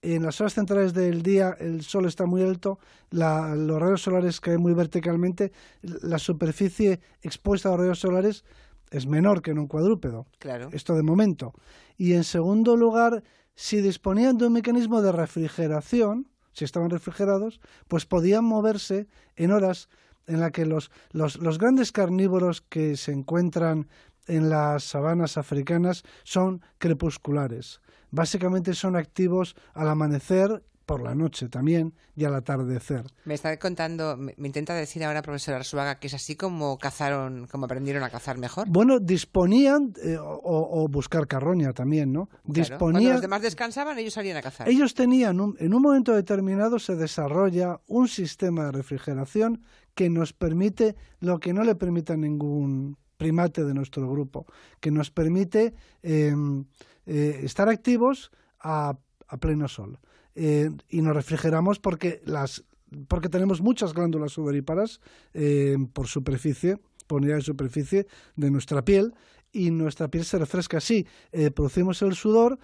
en 0.02 0.22
las 0.22 0.40
horas 0.40 0.54
centrales 0.54 0.94
del 0.94 1.22
día 1.22 1.56
el 1.58 1.82
sol 1.82 2.06
está 2.06 2.26
muy 2.26 2.42
alto, 2.42 2.78
los 3.10 3.80
rayos 3.80 4.02
solares 4.02 4.40
caen 4.40 4.60
muy 4.60 4.72
verticalmente, 4.72 5.52
la 5.82 6.18
superficie 6.18 7.00
expuesta 7.22 7.68
a 7.68 7.72
los 7.72 7.80
rayos 7.80 7.98
solares 8.00 8.44
es 8.90 9.06
menor 9.06 9.42
que 9.42 9.52
en 9.52 9.58
un 9.58 9.66
cuadrúpedo. 9.66 10.26
Claro. 10.38 10.68
Esto 10.72 10.94
de 10.94 11.02
momento. 11.02 11.52
Y 11.96 12.14
en 12.14 12.24
segundo 12.24 12.76
lugar, 12.76 13.22
si 13.54 13.80
disponían 13.80 14.38
de 14.38 14.46
un 14.46 14.52
mecanismo 14.52 15.02
de 15.02 15.12
refrigeración, 15.12 16.28
si 16.52 16.64
estaban 16.64 16.90
refrigerados, 16.90 17.60
pues 17.86 18.06
podían 18.06 18.44
moverse 18.44 19.06
en 19.36 19.52
horas 19.52 19.88
en 20.26 20.40
las 20.40 20.50
que 20.52 20.64
los, 20.66 20.90
los 21.12 21.58
grandes 21.58 21.92
carnívoros 21.92 22.62
que 22.62 22.96
se 22.96 23.12
encuentran 23.12 23.88
en 24.26 24.48
las 24.48 24.84
sabanas 24.84 25.36
africanas 25.36 26.04
son 26.24 26.62
crepusculares. 26.78 27.80
Básicamente 28.10 28.74
son 28.74 28.96
activos 28.96 29.56
al 29.74 29.88
amanecer 29.88 30.62
por 30.90 31.02
la 31.02 31.14
noche 31.14 31.48
también 31.48 31.94
y 32.16 32.24
al 32.24 32.34
atardecer. 32.34 33.04
Me 33.24 33.34
está 33.34 33.56
contando, 33.60 34.16
me, 34.16 34.34
intenta 34.38 34.74
decir 34.74 35.04
ahora, 35.04 35.22
profesor 35.22 35.54
Arzuaga, 35.54 36.00
que 36.00 36.08
es 36.08 36.14
así 36.14 36.34
como 36.34 36.78
cazaron, 36.78 37.46
como 37.46 37.66
aprendieron 37.66 38.02
a 38.02 38.10
cazar 38.10 38.38
mejor. 38.38 38.66
Bueno, 38.68 38.98
disponían, 38.98 39.92
eh, 40.02 40.16
o, 40.20 40.88
buscar 40.88 41.28
carroña 41.28 41.72
también, 41.72 42.12
¿no? 42.12 42.28
Disponían, 42.42 42.78
Cuando 42.78 43.12
los 43.12 43.20
demás 43.20 43.42
descansaban, 43.42 44.00
ellos 44.00 44.14
salían 44.14 44.38
a 44.38 44.42
cazar. 44.42 44.68
Ellos 44.68 44.94
tenían, 44.94 45.38
en 45.60 45.74
un 45.74 45.80
momento 45.80 46.12
determinado 46.12 46.80
se 46.80 46.96
desarrolla 46.96 47.80
un 47.86 48.08
sistema 48.08 48.64
de 48.64 48.72
refrigeración 48.72 49.62
que 49.94 50.10
nos 50.10 50.32
permite 50.32 50.96
lo 51.20 51.38
que 51.38 51.52
no 51.52 51.62
le 51.62 51.76
permite 51.76 52.14
a 52.14 52.16
ningún 52.16 52.96
primate 53.20 53.64
de 53.64 53.74
nuestro 53.74 54.10
grupo, 54.10 54.46
que 54.80 54.90
nos 54.90 55.10
permite 55.10 55.74
em, 56.02 56.64
eh, 57.04 57.44
estar 57.44 57.68
activos 57.68 58.32
a, 58.58 58.96
pleno 59.38 59.68
sol. 59.68 60.00
Eh, 60.34 60.70
y 60.88 61.02
nos 61.02 61.14
refrigeramos 61.14 61.78
porque, 61.78 62.22
las, 62.24 62.64
porque 63.08 63.28
tenemos 63.28 63.60
muchas 63.60 63.92
glándulas 63.92 64.32
sudoríparas 64.32 65.00
em, 65.34 65.86
por 65.86 66.08
superficie, 66.08 66.80
por 67.06 67.20
unidad 67.20 67.36
de 67.36 67.42
superficie 67.42 68.06
de 68.36 68.50
nuestra 68.50 68.82
piel, 68.86 69.12
y 69.52 69.70
nuestra 69.70 70.08
piel 70.08 70.24
se 70.24 70.38
refresca 70.38 70.78
así. 70.78 71.06
Eh, 71.32 71.50
producimos 71.50 72.00
el 72.00 72.14
sudor, 72.14 72.58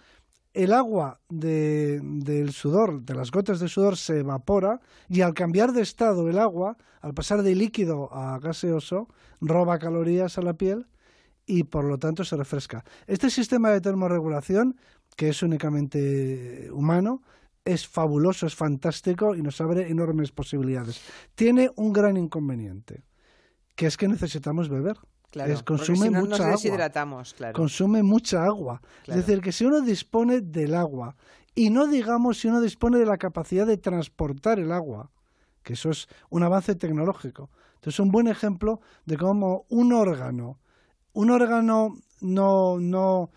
el 0.57 0.73
agua 0.73 1.21
del 1.29 2.51
sudor, 2.51 3.03
de 3.03 3.15
las 3.15 3.31
gotas 3.31 3.61
de 3.61 3.69
sudor, 3.69 3.99
se 3.99 4.21
evapora 4.21 4.81
y 5.07 5.21
al 5.21 5.35
cambiar 5.35 5.73
de 5.73 5.83
estado 5.83 6.31
el 6.31 6.39
agua, 6.39 6.79
al 7.03 7.13
pasar 7.13 7.43
de 7.43 7.55
líquido 7.55 8.13
a 8.13 8.39
gaseoso, 8.39 9.09
roba 9.43 9.79
calorías 9.79 10.39
a 10.39 10.43
la 10.43 10.55
piel 10.55 10.87
y 11.45 11.65
por 11.65 11.85
lo 11.85 11.99
tanto 11.99 12.25
se 12.25 12.37
refresca. 12.37 12.85
Este 13.07 13.29
sistema 13.29 13.71
de 13.71 13.83
termorregulación, 13.83 14.77
que 15.15 15.29
es 15.29 15.43
únicamente 15.43 16.71
humano, 16.73 17.23
es 17.67 17.87
fabuloso, 17.87 18.47
es 18.47 18.55
fantástico 18.55 19.35
y 19.35 19.43
nos 19.43 19.61
abre 19.61 19.91
enormes 19.91 20.33
posibilidades. 20.33 21.03
Tiene 21.35 21.71
un 21.77 21.93
gran 21.93 22.17
inconveniente, 22.17 23.05
que 23.75 23.87
es 23.87 23.99
que 23.99 24.09
necesitamos 24.09 24.71
beber 24.71 24.97
consume 25.63 26.11
mucha 26.11 26.45
agua. 26.45 26.57
Consume 27.53 28.03
mucha 28.03 28.45
agua. 28.45 28.81
Es 29.07 29.17
decir, 29.17 29.41
que 29.41 29.53
si 29.53 29.65
uno 29.65 29.81
dispone 29.81 30.41
del 30.41 30.75
agua 30.75 31.15
y 31.55 31.71
no 31.71 31.87
digamos 31.87 32.39
si 32.39 32.49
uno 32.49 32.61
dispone 32.61 32.99
de 32.99 33.07
la 33.07 33.17
capacidad 33.17 33.67
de 33.67 33.79
transportar 33.79 34.59
el 34.59 34.73
agua, 34.73 35.11
que 35.63 35.73
eso 35.73 35.91
es 35.91 36.07
un 36.31 36.43
avance 36.43 36.75
tecnológico. 36.75 37.51
Entonces, 37.77 38.01
un 38.01 38.11
buen 38.11 38.29
ejemplo 38.29 38.81
de 39.05 39.17
cómo 39.17 39.65
un 39.69 39.93
órgano, 39.93 40.59
un 41.13 41.31
órgano 41.31 41.97
no, 42.21 42.79
no, 42.79 43.31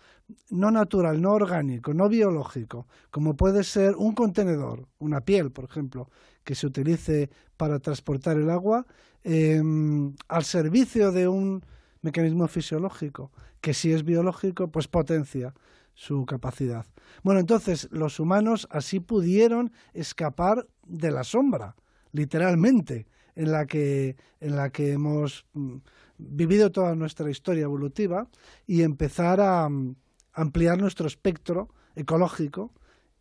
no 0.50 0.70
natural, 0.70 1.20
no 1.20 1.32
orgánico, 1.32 1.94
no 1.94 2.08
biológico, 2.08 2.86
como 3.10 3.36
puede 3.36 3.64
ser 3.64 3.96
un 3.96 4.14
contenedor, 4.14 4.86
una 4.98 5.20
piel, 5.20 5.50
por 5.50 5.64
ejemplo, 5.64 6.08
que 6.44 6.54
se 6.54 6.66
utilice 6.66 7.30
para 7.56 7.78
transportar 7.78 8.36
el 8.36 8.50
agua, 8.50 8.86
em, 9.22 10.14
al 10.28 10.44
servicio 10.44 11.12
de 11.12 11.28
un 11.28 11.64
mecanismo 12.02 12.48
fisiológico, 12.48 13.30
que 13.60 13.74
si 13.74 13.92
es 13.92 14.04
biológico, 14.04 14.68
pues 14.68 14.88
potencia 14.88 15.54
su 15.94 16.24
capacidad. 16.24 16.86
Bueno, 17.22 17.40
entonces 17.40 17.88
los 17.90 18.20
humanos 18.20 18.66
así 18.70 19.00
pudieron 19.00 19.72
escapar 19.92 20.66
de 20.86 21.10
la 21.10 21.24
sombra, 21.24 21.76
literalmente. 22.12 23.06
en 23.36 23.52
la 23.52 23.64
que, 23.64 24.16
en 24.40 24.56
la 24.56 24.70
que 24.70 24.92
hemos 24.92 25.46
mm, 25.54 25.76
vivido 26.18 26.70
toda 26.72 26.94
nuestra 26.94 27.30
historia 27.30 27.62
evolutiva 27.62 28.28
y 28.66 28.82
empezar 28.82 29.40
a 29.40 29.68
mm, 29.68 29.94
ampliar 30.32 30.78
nuestro 30.78 31.06
espectro 31.06 31.68
ecológico 31.94 32.72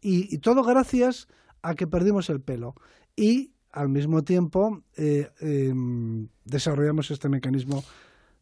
y, 0.02 0.38
todo 0.40 0.64
gracias 0.64 1.28
a 1.62 1.76
que 1.76 1.88
perdimos 1.88 2.30
el 2.30 2.42
pelo 2.42 2.76
y 3.16 3.52
al 3.72 3.90
mismo 3.90 4.24
tiempo 4.24 4.82
eh, 4.96 5.30
em, 5.40 6.30
desarrollamos 6.46 7.12
este 7.12 7.30
mecanismo 7.30 7.84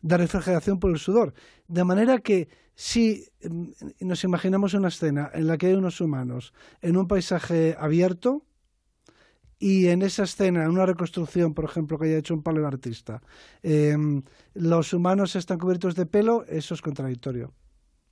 de 0.02 0.18
refrigeración 0.18 0.80
por 0.80 0.92
el 0.92 1.00
sudor. 1.00 1.34
De 1.68 1.84
manera 1.84 2.20
que 2.20 2.50
si 2.76 3.26
em, 3.40 3.74
nos 4.00 4.24
imaginamos 4.24 4.74
una 4.74 4.90
escena 4.90 5.32
en 5.34 5.48
la 5.48 5.58
que 5.58 5.68
hay 5.68 5.74
unos 5.74 6.00
humanos 6.00 6.54
en 6.82 6.98
un 6.98 7.08
paisaje 7.08 7.76
abierto 7.80 8.46
y 9.60 9.88
en 9.88 10.04
esa 10.04 10.24
escena, 10.24 10.64
en 10.64 10.70
una 10.70 10.86
reconstrucción, 10.86 11.54
por 11.54 11.66
ejemplo, 11.66 11.98
que 11.98 12.06
haya 12.06 12.18
hecho 12.18 12.36
un 12.36 12.44
paleoartista, 12.44 13.24
em, 13.64 14.22
los 14.54 14.94
humanos 14.94 15.36
están 15.36 15.58
cubiertos 15.58 15.96
de 15.96 16.06
pelo, 16.06 16.46
eso 16.48 16.76
es 16.76 16.82
contradictorio. 16.82 17.54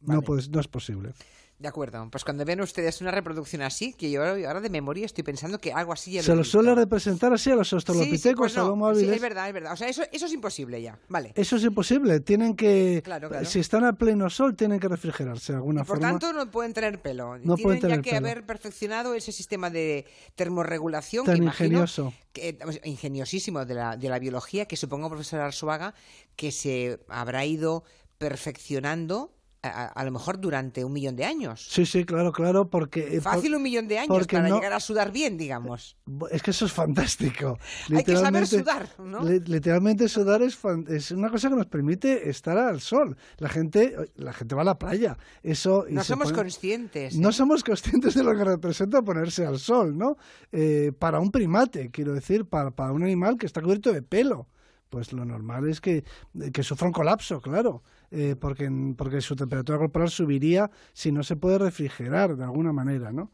No, 0.05 0.21
no 0.21 0.59
es 0.59 0.67
posible. 0.67 1.13
De 1.57 1.69
acuerdo, 1.69 2.05
pues 2.11 2.25
cuando 2.25 2.43
ven 2.43 2.59
ustedes 2.59 2.99
una 2.99 3.11
reproducción 3.11 3.61
así, 3.61 3.93
que 3.93 4.11
yo 4.11 4.21
ahora 4.21 4.59
de 4.59 4.69
memoria 4.69 5.05
estoy 5.05 5.23
pensando 5.23 5.57
que 5.57 5.71
algo 5.71 5.93
así 5.93 6.11
ya 6.11 6.21
Se 6.21 6.35
lo 6.35 6.43
suele 6.43 6.75
representar 6.75 7.31
así 7.31 7.49
a 7.49 7.55
los 7.55 7.71
australopitecos, 7.71 8.51
sí, 8.51 8.59
pues 8.77 8.99
sí, 8.99 9.09
es 9.09 9.21
verdad, 9.21 9.47
es 9.47 9.53
verdad. 9.53 9.71
O 9.71 9.77
sea, 9.77 9.87
eso, 9.87 10.03
eso 10.11 10.25
es 10.25 10.33
imposible 10.33 10.81
ya, 10.81 10.99
vale. 11.07 11.31
Eso 11.33 11.55
es 11.55 11.63
imposible, 11.63 12.19
tienen 12.19 12.57
que... 12.57 13.01
Si 13.45 13.59
están 13.59 13.85
a 13.85 13.93
pleno 13.93 14.29
sol, 14.29 14.57
tienen 14.57 14.81
que 14.81 14.89
refrigerarse 14.89 15.53
de 15.53 15.57
alguna 15.59 15.85
por 15.85 15.95
forma. 15.95 16.11
Por 16.11 16.19
tanto, 16.19 16.37
no 16.37 16.51
pueden 16.51 16.73
tener 16.73 17.01
pelo. 17.01 17.37
No 17.37 17.55
tienen 17.55 17.79
ya 17.79 18.01
que 18.01 18.17
haber 18.17 18.45
perfeccionado 18.45 19.13
ese 19.13 19.31
sistema 19.31 19.69
de 19.69 20.05
termorregulación 20.35 21.25
Tan 21.25 21.41
ingenioso. 21.41 22.13
Que, 22.33 22.59
ingeniosísimo 22.83 23.63
de 23.63 23.75
la, 23.75 23.95
de 23.95 24.09
la 24.09 24.19
biología, 24.19 24.65
que 24.65 24.75
supongo, 24.75 25.07
profesor 25.07 25.39
Arzuaga, 25.39 25.93
que 26.35 26.51
se 26.51 26.99
habrá 27.07 27.45
ido 27.45 27.85
perfeccionando 28.17 29.34
a, 29.65 30.03
lo 30.03 30.11
mejor 30.11 30.39
durante 30.39 30.83
un 30.83 30.93
millón 30.93 31.15
de 31.15 31.25
años. 31.25 31.65
Sí, 31.69 31.85
sí, 31.85 32.05
claro, 32.05 32.31
claro, 32.31 32.69
porque... 32.69 33.17
Eh, 33.17 33.21
Fácil 33.21 33.55
un 33.55 33.63
millón 33.63 33.87
de 33.87 33.99
años 33.99 34.27
para 34.27 34.49
llegar 34.49 34.73
a 34.73 34.79
sudar 34.79 35.11
bien, 35.11 35.37
digamos. 35.37 35.97
Es 36.31 36.41
que 36.41 36.51
eso 36.51 36.65
es 36.65 36.71
fantástico. 36.71 37.57
Hay 37.95 38.03
que 38.03 38.15
saber 38.15 38.47
sudar, 38.47 38.89
¿no? 38.99 39.23
literalmente 39.23 40.07
sudar 40.07 40.41
es, 40.41 40.57
es 40.89 41.11
una 41.11 41.29
cosa 41.29 41.49
que 41.49 41.55
nos 41.55 41.67
permite 41.67 42.29
estar 42.29 42.57
al 42.57 42.81
sol. 42.81 43.17
La 43.37 43.49
gente, 43.49 43.95
la 44.15 44.33
gente 44.33 44.55
va 44.55 44.61
a 44.61 44.65
la 44.65 44.79
playa. 44.79 45.17
Eso, 45.43 45.85
no 45.89 46.03
somos 46.03 46.31
conscientes. 46.31 47.15
No 47.17 47.29
¿eh? 47.29 47.33
somos 47.33 47.63
conscientes 47.63 48.13
de 48.13 48.23
lo 48.23 48.35
que 48.35 48.43
representa 48.43 49.01
ponerse 49.01 49.45
al 49.45 49.59
sol, 49.59 49.97
¿no? 49.97 50.17
Eh, 50.51 50.91
para 50.97 51.19
un 51.19 51.31
primate, 51.31 51.91
quiero 51.91 52.13
decir, 52.13 52.45
para, 52.45 52.71
para 52.71 52.91
un 52.91 53.03
animal 53.03 53.37
que 53.37 53.45
está 53.45 53.61
cubierto 53.61 53.91
de 53.91 54.01
pelo 54.01 54.47
pues 54.89 55.11
lo 55.11 55.25
normal 55.25 55.67
es 55.67 55.81
que, 55.81 56.05
que 56.53 56.63
sufra 56.63 56.87
un 56.87 56.93
colapso, 56.93 57.41
claro. 57.41 57.83
Eh, 58.11 58.35
porque, 58.39 58.69
porque 58.97 59.21
su 59.21 59.35
temperatura 59.35 59.77
corporal 59.77 60.09
subiría 60.09 60.69
si 60.93 61.11
no 61.11 61.23
se 61.23 61.35
puede 61.35 61.57
refrigerar 61.57 62.35
de 62.37 62.43
alguna 62.43 62.71
manera, 62.71 63.11
¿no? 63.11 63.31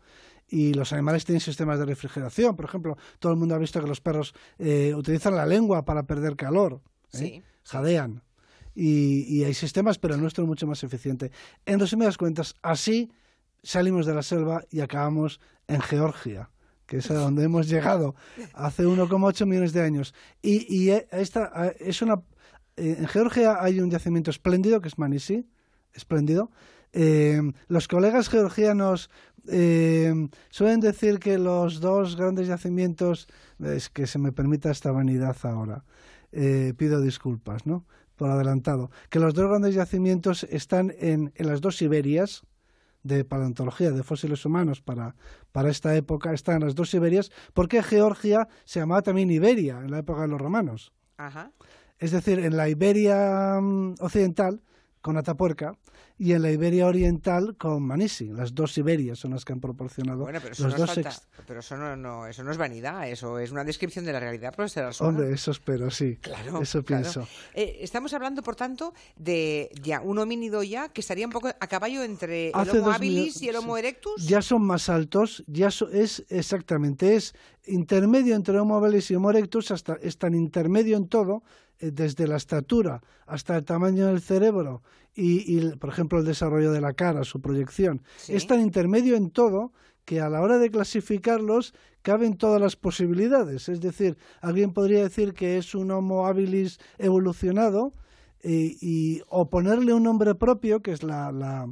y 0.52 0.74
los 0.74 0.92
animales 0.92 1.24
tienen 1.24 1.40
sistemas 1.40 1.80
de 1.80 1.86
refrigeración. 1.86 2.56
Por 2.56 2.66
ejemplo, 2.66 2.98
todo 3.20 3.32
el 3.32 3.40
mundo 3.40 3.56
ha 3.56 3.58
visto 3.58 3.82
que 3.82 3.88
los 3.88 4.02
perros 4.02 4.36
eh, 4.60 4.94
utilizan 4.94 5.36
la 5.36 5.46
lengua 5.46 5.86
para 5.86 6.04
perder 6.04 6.36
calor. 6.36 6.82
¿eh? 7.14 7.42
Jadean. 7.64 8.22
Y, 8.76 9.44
hay 9.44 9.54
sistemas, 9.54 9.98
pero 9.98 10.14
el 10.14 10.22
nuestro 10.22 10.44
es 10.44 10.48
mucho 10.48 10.68
más 10.68 10.84
eficiente. 10.84 11.32
En 11.66 11.80
resumidas 11.80 12.18
cuentas, 12.18 12.56
así 12.62 13.12
salimos 13.64 14.06
de 14.06 14.14
la 14.14 14.24
selva 14.24 14.64
y 14.70 14.82
acabamos 14.82 15.40
en 15.68 15.82
Georgia, 15.82 16.50
que 16.86 16.98
es 16.98 17.10
a 17.12 17.16
donde 17.16 17.44
hemos 17.44 17.68
llegado 17.68 18.16
hace 18.54 18.84
1,8 18.84 19.46
millones 19.46 19.74
de 19.74 19.82
años. 19.82 20.14
Y, 20.42 20.74
y 20.74 20.90
esta 21.12 21.74
es 21.80 22.02
una 22.02 22.22
en 22.76 23.08
Georgia 23.08 23.58
hay 23.62 23.80
un 23.80 23.90
yacimiento 23.90 24.32
espléndido 24.32 24.82
que 24.82 24.88
es 24.88 24.98
Manisi, 24.98 25.48
espléndido. 25.94 26.52
Eh, 26.94 27.42
los 27.68 27.88
colegas 27.88 28.30
georgianos 28.30 29.10
eh, 29.48 30.14
suelen 30.50 30.80
decir 30.80 31.20
que 31.20 31.38
los 31.38 31.80
dos 31.80 32.16
grandes 32.16 32.48
yacimientos, 32.48 33.28
es 33.60 33.90
que 33.90 34.08
se 34.08 34.20
me 34.20 34.32
permita 34.32 34.72
esta 34.72 34.92
vanidad 34.92 35.38
ahora, 35.44 35.86
pido 36.32 37.02
disculpas, 37.02 37.66
¿no? 37.66 37.86
Por 38.16 38.30
adelantado, 38.30 38.92
que 39.10 39.20
los 39.20 39.34
dos 39.34 39.50
grandes 39.50 39.76
yacimientos 39.76 40.44
están 40.44 40.94
en, 41.00 41.34
en 41.36 41.48
las 41.48 41.60
dos 41.60 41.78
Siberias, 41.78 42.44
de 43.04 43.26
paleontología 43.26 43.92
de 43.92 44.04
fósiles 44.04 44.46
humanos 44.46 44.82
para, 44.82 45.16
para 45.52 45.70
esta 45.70 45.96
época 45.96 46.34
están 46.34 46.56
en 46.56 46.66
las 46.66 46.76
dos 46.76 46.90
Siberias, 46.90 47.32
porque 47.54 47.84
Georgia 47.84 48.48
se 48.64 48.80
llamaba 48.80 49.02
también 49.02 49.32
Iberia 49.32 49.80
en 49.80 49.92
la 49.92 50.00
época 50.00 50.22
de 50.22 50.28
los 50.28 50.42
romanos. 50.42 50.94
Ajá. 51.18 51.52
Es 52.02 52.12
decir, 52.12 52.40
en 52.40 52.58
la 52.58 52.68
Iberia 52.68 53.60
mm, 53.62 53.96
occidental, 54.00 54.62
con 55.02 55.18
Atapuerca, 55.18 55.78
y 56.22 56.34
en 56.34 56.44
la 56.44 56.52
Iberia 56.52 56.86
Oriental 56.86 57.56
con 57.58 57.82
Manisi. 57.82 58.28
Las 58.28 58.54
dos 58.54 58.78
Iberias 58.78 59.18
son 59.18 59.32
las 59.32 59.44
que 59.44 59.54
han 59.54 59.60
proporcionado 59.60 60.20
bueno, 60.20 60.40
pero 60.40 60.54
eso 60.54 60.68
los 60.68 60.78
dos 60.78 61.26
Pero 61.48 61.62
eso 61.62 61.78
no, 61.78 62.28
eso 62.28 62.44
no 62.44 62.52
es 62.52 62.58
vanidad, 62.60 63.10
eso 63.10 63.40
es 63.40 63.52
una 63.52 63.64
descripción 63.64 64.06
de 64.06 64.14
la 64.14 64.20
realidad, 64.20 64.54
profesor 64.56 64.94
Hombre, 65.00 65.34
eso 65.34 65.50
espero, 65.50 65.90
sí. 65.90 66.18
Claro, 66.18 66.62
eso 66.62 66.84
pienso. 66.84 67.28
Eh, 67.56 67.80
estamos 67.82 68.14
hablando, 68.14 68.44
por 68.44 68.56
tanto, 68.56 68.94
de 69.16 69.72
ya 69.82 70.02
un 70.02 70.20
homínido 70.20 70.62
ya 70.62 70.90
que 70.90 71.02
estaría 71.02 71.26
un 71.26 71.32
poco 71.32 71.48
a 71.48 71.68
caballo 71.68 72.04
entre 72.04 72.50
el 72.50 72.70
Homo 72.70 72.92
habilis 72.92 73.42
y 73.42 73.50
el 73.50 73.56
Homo 73.56 73.78
erectus. 73.78 74.24
Ya 74.24 74.44
son 74.44 74.62
más 74.62 74.90
altos, 74.90 75.44
ya 75.48 75.70
es 75.92 76.24
exactamente, 76.30 77.16
es 77.16 77.34
intermedio 77.66 78.36
entre 78.36 78.60
Homo 78.60 78.76
habilis 78.76 79.10
y 79.10 79.16
Homo 79.16 79.32
erectus, 79.32 79.72
hasta 79.72 79.98
es 80.02 80.20
tan 80.20 80.36
intermedio 80.36 80.98
en 80.98 81.08
todo 81.08 81.42
desde 81.82 82.28
la 82.28 82.38
estatura 82.38 83.02
hasta 83.26 83.58
el 83.58 83.64
tamaño 83.64 84.08
del 84.08 84.22
cerebro 84.22 84.84
y, 85.14 85.60
por 85.76 85.90
ejemplo, 85.90 86.20
el 86.20 86.26
desarrollo 86.26 86.72
de 86.72 86.82
la 86.82 86.94
cara, 86.94 87.24
su 87.24 87.42
proyección, 87.42 88.02
es 88.28 88.48
tan 88.48 88.62
intermedio 88.62 89.16
en 89.16 89.30
todo 89.30 89.74
que 90.06 90.20
a 90.20 90.30
la 90.30 90.42
hora 90.42 90.58
de 90.58 90.72
clasificarlos 90.72 91.74
caben 92.02 92.38
todas 92.38 92.62
las 92.62 92.76
posibilidades. 92.76 93.70
Es 93.70 93.82
decir, 93.82 94.18
alguien 94.42 94.74
podría 94.74 95.04
decir 95.04 95.34
que 95.34 95.58
es 95.58 95.76
un 95.76 95.92
Homo 95.92 96.26
habilis 96.26 96.80
evolucionado 96.98 97.94
eh, 98.42 98.76
y, 98.82 99.22
o 99.28 99.50
ponerle 99.50 99.94
un 99.94 100.04
nombre 100.04 100.34
propio, 100.36 100.82
que 100.82 100.92
es 100.92 101.04
la, 101.04 101.32
la 101.32 101.68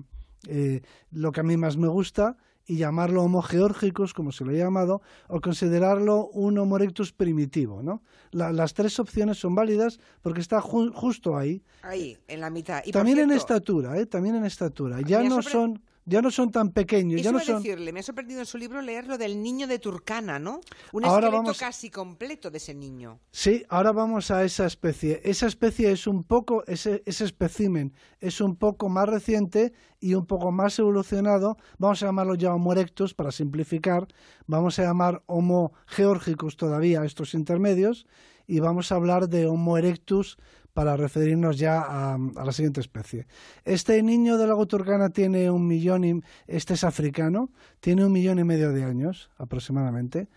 eh, 0.47 0.81
lo 1.11 1.31
que 1.31 1.39
a 1.39 1.43
mí 1.43 1.57
más 1.57 1.77
me 1.77 1.87
gusta, 1.87 2.37
y 2.69 2.77
llamarlo 2.77 3.23
Homo 3.23 3.41
geórgicos, 3.41 4.13
como 4.13 4.31
se 4.31 4.45
lo 4.45 4.51
ha 4.51 4.53
llamado, 4.53 5.01
o 5.27 5.41
considerarlo 5.41 6.27
un 6.27 6.59
Homo 6.59 6.77
erectus 6.77 7.11
primitivo. 7.11 7.81
¿no? 7.81 8.03
las 8.31 8.75
tres 8.75 8.99
opciones 8.99 9.39
son 9.39 9.55
válidas 9.55 9.99
porque 10.21 10.39
está 10.39 10.61
justo 10.61 11.35
ahí. 11.35 11.63
Ahí, 11.81 12.15
en 12.27 12.41
la 12.41 12.51
mitad. 12.51 12.83
también 12.91 13.17
en 13.17 13.31
estatura, 13.31 13.97
¿eh? 13.97 14.05
también 14.05 14.35
en 14.35 14.45
estatura. 14.45 15.01
Ya 15.01 15.23
no 15.23 15.41
son 15.41 15.81
ya 16.05 16.21
no 16.21 16.31
son 16.31 16.51
tan 16.51 16.71
pequeños. 16.71 17.21
ya 17.21 17.31
no 17.31 17.39
son... 17.39 17.61
decirle, 17.61 17.93
me 17.93 17.99
ha 17.99 18.03
sorprendido 18.03 18.39
en 18.39 18.45
su 18.45 18.57
libro 18.57 18.81
leer 18.81 19.07
lo 19.07 19.17
del 19.17 19.41
niño 19.41 19.67
de 19.67 19.79
Turcana, 19.79 20.39
¿no? 20.39 20.61
Un 20.91 21.05
esqueleto 21.05 21.53
casi 21.57 21.89
completo 21.89 22.49
de 22.49 22.57
ese 22.57 22.73
niño. 22.73 23.19
Sí, 23.31 23.65
ahora 23.69 23.91
vamos 23.91 24.31
a 24.31 24.43
esa 24.43 24.65
especie. 24.65 25.21
Esa 25.23 25.47
especie 25.47 25.91
es 25.91 26.07
un 26.07 26.23
poco, 26.23 26.63
ese, 26.65 27.03
ese 27.05 27.25
espécimen 27.25 27.93
es 28.19 28.41
un 28.41 28.55
poco 28.55 28.89
más 28.89 29.07
reciente 29.07 29.73
y 29.99 30.13
un 30.13 30.25
poco 30.25 30.51
más 30.51 30.77
evolucionado. 30.79 31.57
Vamos 31.77 32.01
a 32.01 32.07
llamarlo 32.07 32.35
ya 32.35 32.53
Homo 32.53 32.71
erectus 32.71 33.13
para 33.13 33.31
simplificar. 33.31 34.07
Vamos 34.47 34.79
a 34.79 34.83
llamar 34.83 35.23
Homo 35.27 35.73
georgicus 35.87 36.57
todavía 36.57 37.01
a 37.01 37.05
estos 37.05 37.33
intermedios 37.33 38.05
y 38.47 38.59
vamos 38.59 38.91
a 38.91 38.95
hablar 38.95 39.29
de 39.29 39.45
Homo 39.45 39.77
erectus 39.77 40.37
para 40.79 40.95
referirnos 40.95 41.57
ya 41.57 41.81
a, 41.81 42.17
la 42.17 42.53
siguiente 42.53 42.79
especie. 42.79 43.27
Este 43.65 44.01
niño 44.01 44.37
de 44.37 44.47
lago 44.47 44.65
Turcana 44.65 45.09
tiene 45.09 45.51
un 45.51 45.67
millón 45.67 46.05
y 46.05 46.21
este 46.47 46.75
es 46.75 46.85
africano, 46.85 47.51
tiene 47.81 48.05
un 48.05 48.13
millón 48.13 48.39
y 48.39 48.45
medio 48.45 48.71
de 48.71 48.85
años 48.85 49.29
aproximadamente 49.37 50.29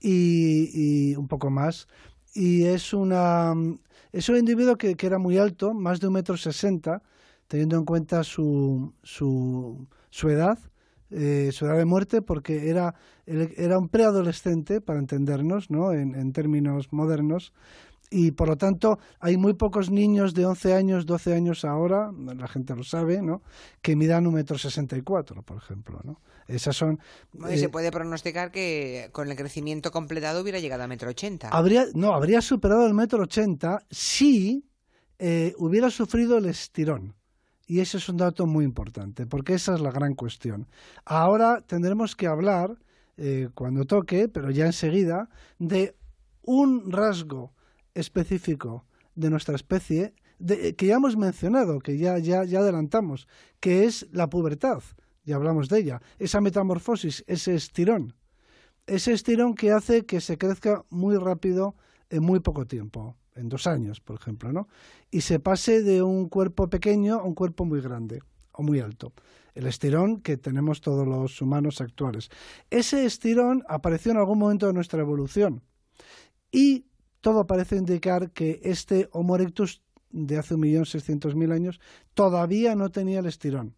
y, 0.00 1.14
un 1.16 1.28
poco 1.28 1.50
más 1.50 1.86
y 2.32 2.64
es 2.64 2.94
una 2.94 3.52
es 4.10 4.30
un 4.30 4.38
individuo 4.38 4.78
que, 4.78 4.96
era 4.98 5.18
muy 5.18 5.36
alto, 5.36 5.74
más 5.74 6.00
de 6.00 6.06
un 6.06 6.14
metro 6.14 6.38
sesenta, 6.38 7.02
teniendo 7.46 7.76
en 7.76 7.84
cuenta 7.84 8.24
su, 8.24 8.94
su, 9.02 9.86
edad, 10.30 10.58
eh, 11.10 11.50
su 11.52 11.66
edad 11.66 11.76
de 11.76 11.84
muerte, 11.84 12.22
porque 12.22 12.70
era, 12.70 12.94
era 13.26 13.78
un 13.78 13.90
preadolescente, 13.90 14.80
para 14.80 14.98
entendernos, 14.98 15.70
¿no? 15.70 15.92
en 15.92 16.32
términos 16.32 16.90
modernos, 16.90 17.52
y 18.10 18.32
por 18.32 18.48
lo 18.48 18.56
tanto 18.56 18.98
hay 19.20 19.36
muy 19.36 19.54
pocos 19.54 19.90
niños 19.90 20.34
de 20.34 20.44
11 20.44 20.74
años, 20.74 21.06
12 21.06 21.32
años 21.32 21.64
ahora, 21.64 22.10
la 22.12 22.48
gente 22.48 22.74
lo 22.74 22.82
sabe, 22.82 23.22
¿no? 23.22 23.42
que 23.80 23.94
midan 23.94 24.26
un 24.26 24.34
metro 24.34 24.58
sesenta 24.58 24.96
y 24.96 25.02
cuatro, 25.02 25.42
por 25.42 25.56
ejemplo. 25.56 26.00
¿no? 26.02 26.20
Esas 26.48 26.76
son. 26.76 26.98
se 27.48 27.66
eh, 27.66 27.68
puede 27.68 27.92
pronosticar 27.92 28.50
que 28.50 29.10
con 29.12 29.30
el 29.30 29.36
crecimiento 29.36 29.92
completado 29.92 30.42
hubiera 30.42 30.58
llegado 30.58 30.82
a 30.82 30.88
metro 30.88 31.10
ochenta. 31.10 31.48
Habría, 31.48 31.86
no, 31.94 32.12
habría 32.12 32.42
superado 32.42 32.86
el 32.86 32.94
metro 32.94 33.22
ochenta 33.22 33.86
si 33.90 34.68
eh, 35.18 35.54
hubiera 35.58 35.88
sufrido 35.90 36.38
el 36.38 36.46
estirón. 36.46 37.14
Y 37.66 37.78
ese 37.78 37.98
es 37.98 38.08
un 38.08 38.16
dato 38.16 38.46
muy 38.46 38.64
importante, 38.64 39.26
porque 39.26 39.54
esa 39.54 39.74
es 39.74 39.80
la 39.80 39.92
gran 39.92 40.16
cuestión. 40.16 40.66
Ahora 41.04 41.60
tendremos 41.64 42.16
que 42.16 42.26
hablar, 42.26 42.76
eh, 43.16 43.48
cuando 43.54 43.84
toque, 43.84 44.28
pero 44.28 44.50
ya 44.50 44.66
enseguida, 44.66 45.28
de 45.60 45.94
un 46.42 46.90
rasgo 46.90 47.52
específico 47.94 48.84
de 49.14 49.30
nuestra 49.30 49.54
especie 49.54 50.14
que 50.46 50.86
ya 50.86 50.94
hemos 50.96 51.16
mencionado, 51.16 51.80
que 51.80 51.98
ya, 51.98 52.18
ya, 52.18 52.44
ya 52.44 52.60
adelantamos, 52.60 53.28
que 53.60 53.84
es 53.84 54.08
la 54.10 54.30
pubertad, 54.30 54.82
ya 55.24 55.36
hablamos 55.36 55.68
de 55.68 55.80
ella, 55.80 56.00
esa 56.18 56.40
metamorfosis, 56.40 57.24
ese 57.26 57.54
estirón, 57.54 58.14
ese 58.86 59.12
estirón 59.12 59.54
que 59.54 59.72
hace 59.72 60.06
que 60.06 60.20
se 60.20 60.38
crezca 60.38 60.84
muy 60.88 61.16
rápido 61.16 61.76
en 62.08 62.22
muy 62.22 62.40
poco 62.40 62.66
tiempo, 62.66 63.16
en 63.34 63.48
dos 63.48 63.66
años, 63.66 64.00
por 64.00 64.16
ejemplo, 64.16 64.52
¿no? 64.52 64.68
Y 65.10 65.20
se 65.20 65.40
pase 65.40 65.82
de 65.82 66.02
un 66.02 66.28
cuerpo 66.28 66.68
pequeño 66.68 67.16
a 67.16 67.24
un 67.24 67.34
cuerpo 67.34 67.64
muy 67.64 67.80
grande 67.80 68.22
o 68.52 68.62
muy 68.62 68.80
alto. 68.80 69.12
El 69.54 69.66
estirón 69.66 70.20
que 70.20 70.36
tenemos 70.36 70.80
todos 70.80 71.06
los 71.06 71.40
humanos 71.42 71.80
actuales. 71.80 72.30
Ese 72.70 73.04
estirón 73.04 73.62
apareció 73.68 74.12
en 74.12 74.18
algún 74.18 74.38
momento 74.38 74.66
de 74.66 74.72
nuestra 74.72 75.00
evolución 75.00 75.62
y 76.50 76.86
todo 77.20 77.46
parece 77.46 77.76
indicar 77.76 78.30
que 78.30 78.60
este 78.62 79.08
Homo 79.12 79.36
erectus 79.36 79.82
de 80.10 80.38
hace 80.38 80.54
un 80.54 80.60
millón 80.60 80.86
seiscientos 80.86 81.34
mil 81.34 81.52
años 81.52 81.80
todavía 82.14 82.74
no 82.74 82.90
tenía 82.90 83.20
el 83.20 83.26
estirón. 83.26 83.76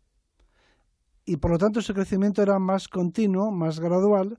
Y 1.25 1.37
por 1.37 1.53
lo 1.53 1.59
tanto 1.59 1.83
su 1.83 1.95
crecimiento 1.95 2.43
era 2.43 2.59
más 2.59 2.89
continuo, 2.89 3.51
más 3.51 3.79
gradual, 3.79 4.39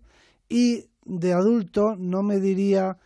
y 0.50 0.90
de 1.06 1.34
adulto 1.34 1.96
no 1.98 2.24
mediría 2.24 2.98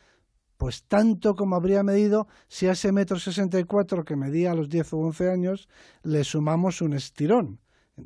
pues 0.58 0.84
tanto 0.84 1.36
como 1.36 1.56
habría 1.56 1.84
medido 1.84 2.28
si 2.48 2.68
a 2.68 2.72
ese 2.72 2.92
metro 2.92 3.20
sesenta 3.20 3.60
y 3.60 3.64
cuatro 3.64 4.04
que 4.04 4.16
medía 4.16 4.52
a 4.52 4.56
los 4.56 4.70
diez 4.70 4.92
o 4.92 4.98
once 4.98 5.30
años 5.30 5.70
le 6.02 6.24
sumamos 6.24 6.82
un 6.82 6.94
estirón 6.94 7.60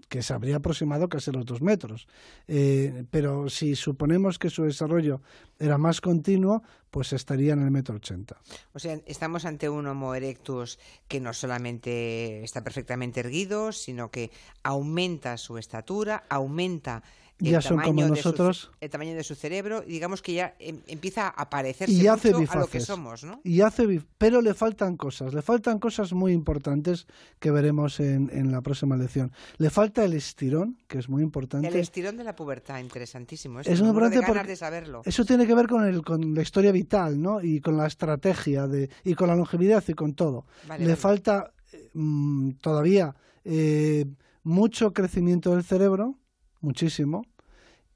que 0.07 0.21
se 0.21 0.33
habría 0.33 0.57
aproximado 0.57 1.09
casi 1.09 1.31
a 1.31 1.33
los 1.33 1.45
dos 1.45 1.61
metros. 1.61 2.07
Eh, 2.47 3.05
pero 3.11 3.49
si 3.49 3.75
suponemos 3.75 4.39
que 4.39 4.49
su 4.49 4.63
desarrollo 4.63 5.21
era 5.59 5.77
más 5.77 6.01
continuo, 6.01 6.63
pues 6.89 7.13
estaría 7.13 7.53
en 7.53 7.61
el 7.61 7.71
metro 7.71 7.95
ochenta. 7.95 8.37
O 8.73 8.79
sea, 8.79 8.99
estamos 9.05 9.45
ante 9.45 9.69
un 9.69 9.87
Homo 9.87 10.15
erectus 10.15 10.79
que 11.07 11.19
no 11.19 11.33
solamente 11.33 12.43
está 12.43 12.63
perfectamente 12.63 13.19
erguido, 13.19 13.71
sino 13.71 14.11
que 14.11 14.31
aumenta 14.63 15.37
su 15.37 15.57
estatura, 15.57 16.23
aumenta 16.29 17.03
ya 17.49 17.61
son 17.61 17.79
como 17.81 18.05
nosotros. 18.05 18.71
el 18.79 18.89
tamaño 18.89 19.15
de 19.15 19.23
su 19.23 19.35
cerebro, 19.35 19.81
digamos 19.81 20.21
que 20.21 20.33
ya 20.33 20.55
em, 20.59 20.79
empieza 20.87 21.27
a 21.29 21.49
parecerse 21.49 21.93
y 21.93 22.07
hace 22.07 22.33
mucho 22.33 22.51
a 22.53 22.59
lo 22.59 22.67
que 22.67 22.79
somos, 22.79 23.23
¿no? 23.23 23.41
Y 23.43 23.61
hace 23.61 24.01
pero 24.17 24.41
le 24.41 24.53
faltan 24.53 24.97
cosas, 24.97 25.33
le 25.33 25.41
faltan 25.41 25.79
cosas 25.79 26.13
muy 26.13 26.33
importantes 26.33 27.07
que 27.39 27.51
veremos 27.51 27.99
en, 27.99 28.29
en, 28.31 28.51
la 28.51 28.61
próxima 28.61 28.95
lección. 28.95 29.31
Le 29.57 29.69
falta 29.69 30.03
el 30.05 30.13
estirón, 30.13 30.77
que 30.87 30.99
es 30.99 31.09
muy 31.09 31.23
importante. 31.23 31.67
El 31.67 31.75
estirón 31.75 32.17
de 32.17 32.23
la 32.23 32.35
pubertad, 32.35 32.79
interesantísimo. 32.79 33.59
es 33.61 33.81
muy 33.81 33.89
importante 33.89 34.21
porque 34.25 34.47
de 34.47 34.55
saberlo. 34.55 35.01
eso 35.05 35.25
tiene 35.25 35.47
que 35.47 35.55
ver 35.55 35.67
con, 35.67 35.85
el, 35.85 36.03
con 36.03 36.33
la 36.33 36.41
historia 36.41 36.71
vital, 36.71 37.21
¿no? 37.21 37.41
Y 37.41 37.59
con 37.59 37.77
la 37.77 37.87
estrategia 37.87 38.67
de, 38.67 38.89
y 39.03 39.15
con 39.15 39.27
la 39.27 39.35
longevidad 39.35 39.83
y 39.87 39.93
con 39.93 40.13
todo. 40.13 40.45
le 40.77 40.95
falta 40.95 41.53
mm, 41.93 42.51
todavía 42.61 43.15
eh, 43.43 44.05
mucho 44.43 44.93
crecimiento 44.93 45.51
del 45.51 45.63
cerebro, 45.63 46.17
muchísimo, 46.61 47.25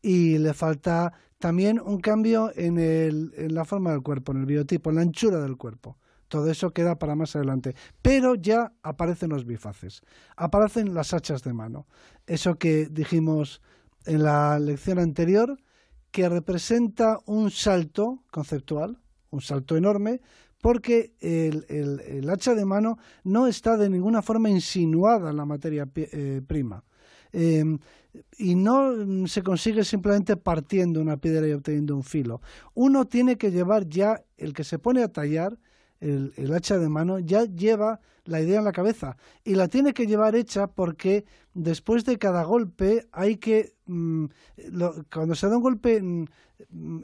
y 0.06 0.38
le 0.38 0.54
falta 0.54 1.14
también 1.40 1.82
un 1.84 2.00
cambio 2.00 2.52
en, 2.56 2.78
el, 2.78 3.34
en 3.38 3.56
la 3.56 3.66
forma 3.66 3.90
del 3.90 4.04
cuerpo, 4.04 4.34
en 4.34 4.42
el 4.42 4.46
biotipo, 4.46 4.92
en 4.92 4.98
la 4.98 5.02
anchura 5.02 5.42
del 5.42 5.58
cuerpo. 5.58 5.98
Todo 6.28 6.52
eso 6.52 6.70
queda 6.74 7.00
para 7.00 7.16
más 7.16 7.36
adelante. 7.36 7.74
Pero 8.04 8.36
ya 8.36 8.72
aparecen 8.84 9.32
los 9.32 9.48
bifaces, 9.48 10.04
aparecen 10.36 10.94
las 10.94 11.12
hachas 11.16 11.42
de 11.42 11.54
mano. 11.54 11.88
Eso 12.28 12.60
que 12.60 12.86
dijimos 12.86 13.64
en 14.06 14.22
la 14.22 14.60
lección 14.60 15.00
anterior, 15.00 15.58
que 16.12 16.30
representa 16.30 17.18
un 17.26 17.50
salto 17.50 18.24
conceptual, 18.30 19.00
un 19.32 19.42
salto 19.42 19.76
enorme, 19.76 20.22
porque 20.62 21.16
el, 21.20 21.66
el, 21.68 22.30
hacha 22.30 22.54
de 22.54 22.66
mano 22.66 23.00
no 23.24 23.48
está 23.48 23.76
de 23.76 23.90
ninguna 23.90 24.22
forma 24.22 24.52
insinuada 24.52 25.32
en 25.32 25.38
la 25.38 25.46
materia 25.46 25.90
eh, 25.96 26.44
prima. 26.46 26.84
Em, 27.36 27.80
y 28.38 28.56
no 28.56 29.28
se 29.28 29.44
consigue 29.44 29.84
simplemente 29.84 30.38
partiendo 30.38 31.02
una 31.02 31.18
piedra 31.18 31.46
y 31.46 31.52
obteniendo 31.52 31.94
un 31.94 32.04
filo. 32.04 32.42
Uno 32.74 33.06
tiene 33.06 33.38
que 33.38 33.52
llevar 33.52 33.90
ya, 33.90 34.24
el 34.38 34.54
que 34.54 34.64
se 34.64 34.80
pone 34.80 35.04
a 35.04 35.10
tallar, 35.10 35.58
el, 36.00 36.32
hacha 36.54 36.78
de 36.78 36.88
mano, 36.88 37.20
ya 37.20 37.44
lleva 37.44 38.00
la 38.24 38.40
idea 38.40 38.60
en 38.60 38.66
la 38.66 38.72
cabeza 38.72 39.18
y 39.44 39.56
la 39.56 39.68
tiene 39.68 39.94
que 39.94 40.08
llevar 40.08 40.36
hecha 40.36 40.68
porque 40.68 41.26
después 41.54 42.06
de 42.06 42.18
cada 42.18 42.44
golpe 42.44 43.06
hay 43.12 43.36
que, 43.36 43.74
mm, 43.86 44.26
cuando 45.14 45.36
se 45.36 45.50
da 45.50 45.58
un 45.58 45.64
golpe, 45.64 46.02
mm, 46.02 46.26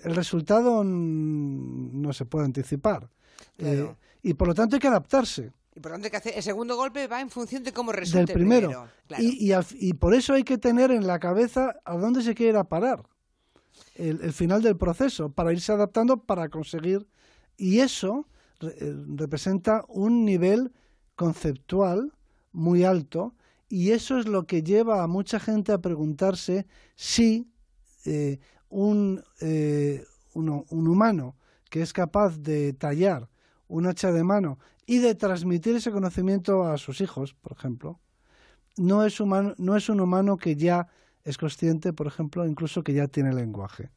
el 0.04 0.16
resultado 0.16 0.84
no 0.86 2.14
se 2.14 2.26
puede 2.26 2.46
anticipar. 2.46 3.10
Eh, 3.58 3.94
y 4.24 4.34
por 4.34 4.48
lo 4.48 4.54
tanto 4.54 4.78
hay 4.78 4.80
que 4.80 4.88
adaptarse. 4.88 5.52
Y 5.74 5.80
por 5.80 5.92
tanto, 5.92 6.10
que 6.10 6.18
hacer, 6.18 6.34
el 6.36 6.44
segundo 6.44 6.76
golpe 6.76 7.08
va 7.08 7.22
en 7.22 7.30
función 7.30 7.64
de 7.64 7.72
cómo 7.72 7.92
resulte 7.92 8.34
el 8.34 8.38
primero. 8.38 8.88
Y, 9.18 9.54
y, 9.80 9.94
por 9.94 10.14
eso 10.14 10.34
hay 10.34 10.44
que 10.44 10.58
tener 10.58 10.92
en 10.92 11.08
la 11.08 11.20
cabeza 11.20 11.76
a 11.86 11.98
dónde 11.98 12.22
se 12.22 12.36
quiere 12.36 12.52
ir 12.52 12.58
a 12.58 12.66
parar 12.66 13.04
el, 13.96 14.34
final 14.34 14.62
del 14.62 14.78
proceso, 14.78 15.32
para 15.32 15.54
irse 15.54 15.72
adaptando 15.72 16.26
para 16.26 16.50
conseguir. 16.50 17.08
Y 17.58 17.80
eso 17.80 18.28
eh, 18.62 18.96
representa 19.16 19.86
un 19.88 20.26
nivel 20.26 20.72
conceptual 21.16 22.14
muy 22.52 22.84
alto, 22.84 23.36
y 23.70 23.92
eso 23.92 24.18
es 24.18 24.28
lo 24.28 24.46
que 24.46 24.64
lleva 24.64 25.04
a 25.04 25.08
mucha 25.08 25.40
gente 25.40 25.72
a 25.72 25.78
preguntarse 25.78 26.68
si 26.96 27.50
eh, 28.04 28.40
un, 28.68 29.24
eh, 29.40 30.04
un 30.34 30.88
humano 30.88 31.38
que 31.70 31.82
es 31.82 31.94
capaz 31.94 32.38
de 32.38 32.74
tallar 32.74 33.30
un 33.70 33.88
hacha 33.88 34.12
de 34.12 34.24
mano 34.24 34.60
y 34.92 34.98
de 34.98 35.16
transmitir 35.16 35.74
ese 35.78 35.90
conocimiento 35.90 36.66
a 36.66 36.78
sus 36.78 37.00
hijos, 37.00 37.34
por 37.34 37.54
ejemplo, 37.54 38.02
no 38.76 39.06
es, 39.06 39.22
humano, 39.22 39.56
no 39.58 39.78
es 39.78 39.88
un 39.88 40.02
humano 40.02 40.36
que 40.36 40.58
ya 40.58 40.90
es 41.24 41.38
consciente, 41.38 41.94
por 41.94 42.08
ejemplo, 42.08 42.46
incluso 42.46 42.84
que 42.84 42.92
ya 42.92 43.08
tiene 43.08 43.34
lenguaje. 43.34 43.90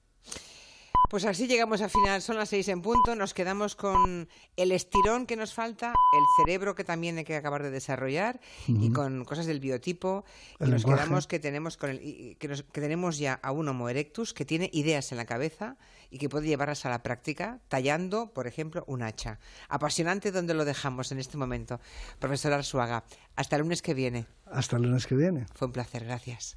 Pues 1.14 1.26
así 1.26 1.46
llegamos 1.46 1.80
al 1.80 1.90
final, 1.90 2.20
son 2.22 2.36
las 2.36 2.48
seis 2.48 2.66
en 2.66 2.82
punto, 2.82 3.14
nos 3.14 3.34
quedamos 3.34 3.76
con 3.76 4.28
el 4.56 4.72
estirón 4.72 5.26
que 5.26 5.36
nos 5.36 5.54
falta, 5.54 5.90
el 6.12 6.24
cerebro 6.44 6.74
que 6.74 6.82
también 6.82 7.16
hay 7.16 7.22
que 7.22 7.36
acabar 7.36 7.62
de 7.62 7.70
desarrollar 7.70 8.40
y 8.66 8.90
con 8.90 9.24
cosas 9.24 9.46
del 9.46 9.60
biotipo 9.60 10.24
y 10.58 10.64
nos 10.64 10.84
quedamos 10.84 11.28
que 11.28 11.38
tenemos 11.38 11.76
con 11.76 11.90
el, 11.90 12.36
que, 12.40 12.48
que, 12.48 12.80
tenemos 12.80 13.18
ya 13.18 13.34
a 13.34 13.52
un 13.52 13.68
Homo 13.68 13.88
erectus 13.88 14.34
que 14.34 14.44
tiene 14.44 14.68
ideas 14.72 15.12
en 15.12 15.18
la 15.18 15.24
cabeza 15.24 15.76
y 16.10 16.18
que 16.18 16.28
puede 16.28 16.48
llevarlas 16.48 16.84
a 16.84 16.90
la 16.90 17.04
práctica 17.04 17.60
tallando, 17.68 18.32
por 18.32 18.48
ejemplo, 18.48 18.82
un 18.88 19.04
hacha. 19.04 19.38
Apasionante 19.68 20.32
donde 20.32 20.54
lo 20.54 20.64
dejamos 20.64 21.12
en 21.12 21.20
este 21.20 21.36
momento. 21.36 21.78
Profesor 22.18 22.52
Arzuaga, 22.52 23.04
hasta 23.36 23.54
el 23.54 23.62
lunes 23.62 23.82
que 23.82 23.94
viene. 23.94 24.26
Hasta 24.46 24.78
el 24.78 24.82
lunes 24.82 25.06
que 25.06 25.14
viene. 25.14 25.46
Fue 25.54 25.66
un 25.66 25.72
placer, 25.72 26.06
gracias. 26.06 26.56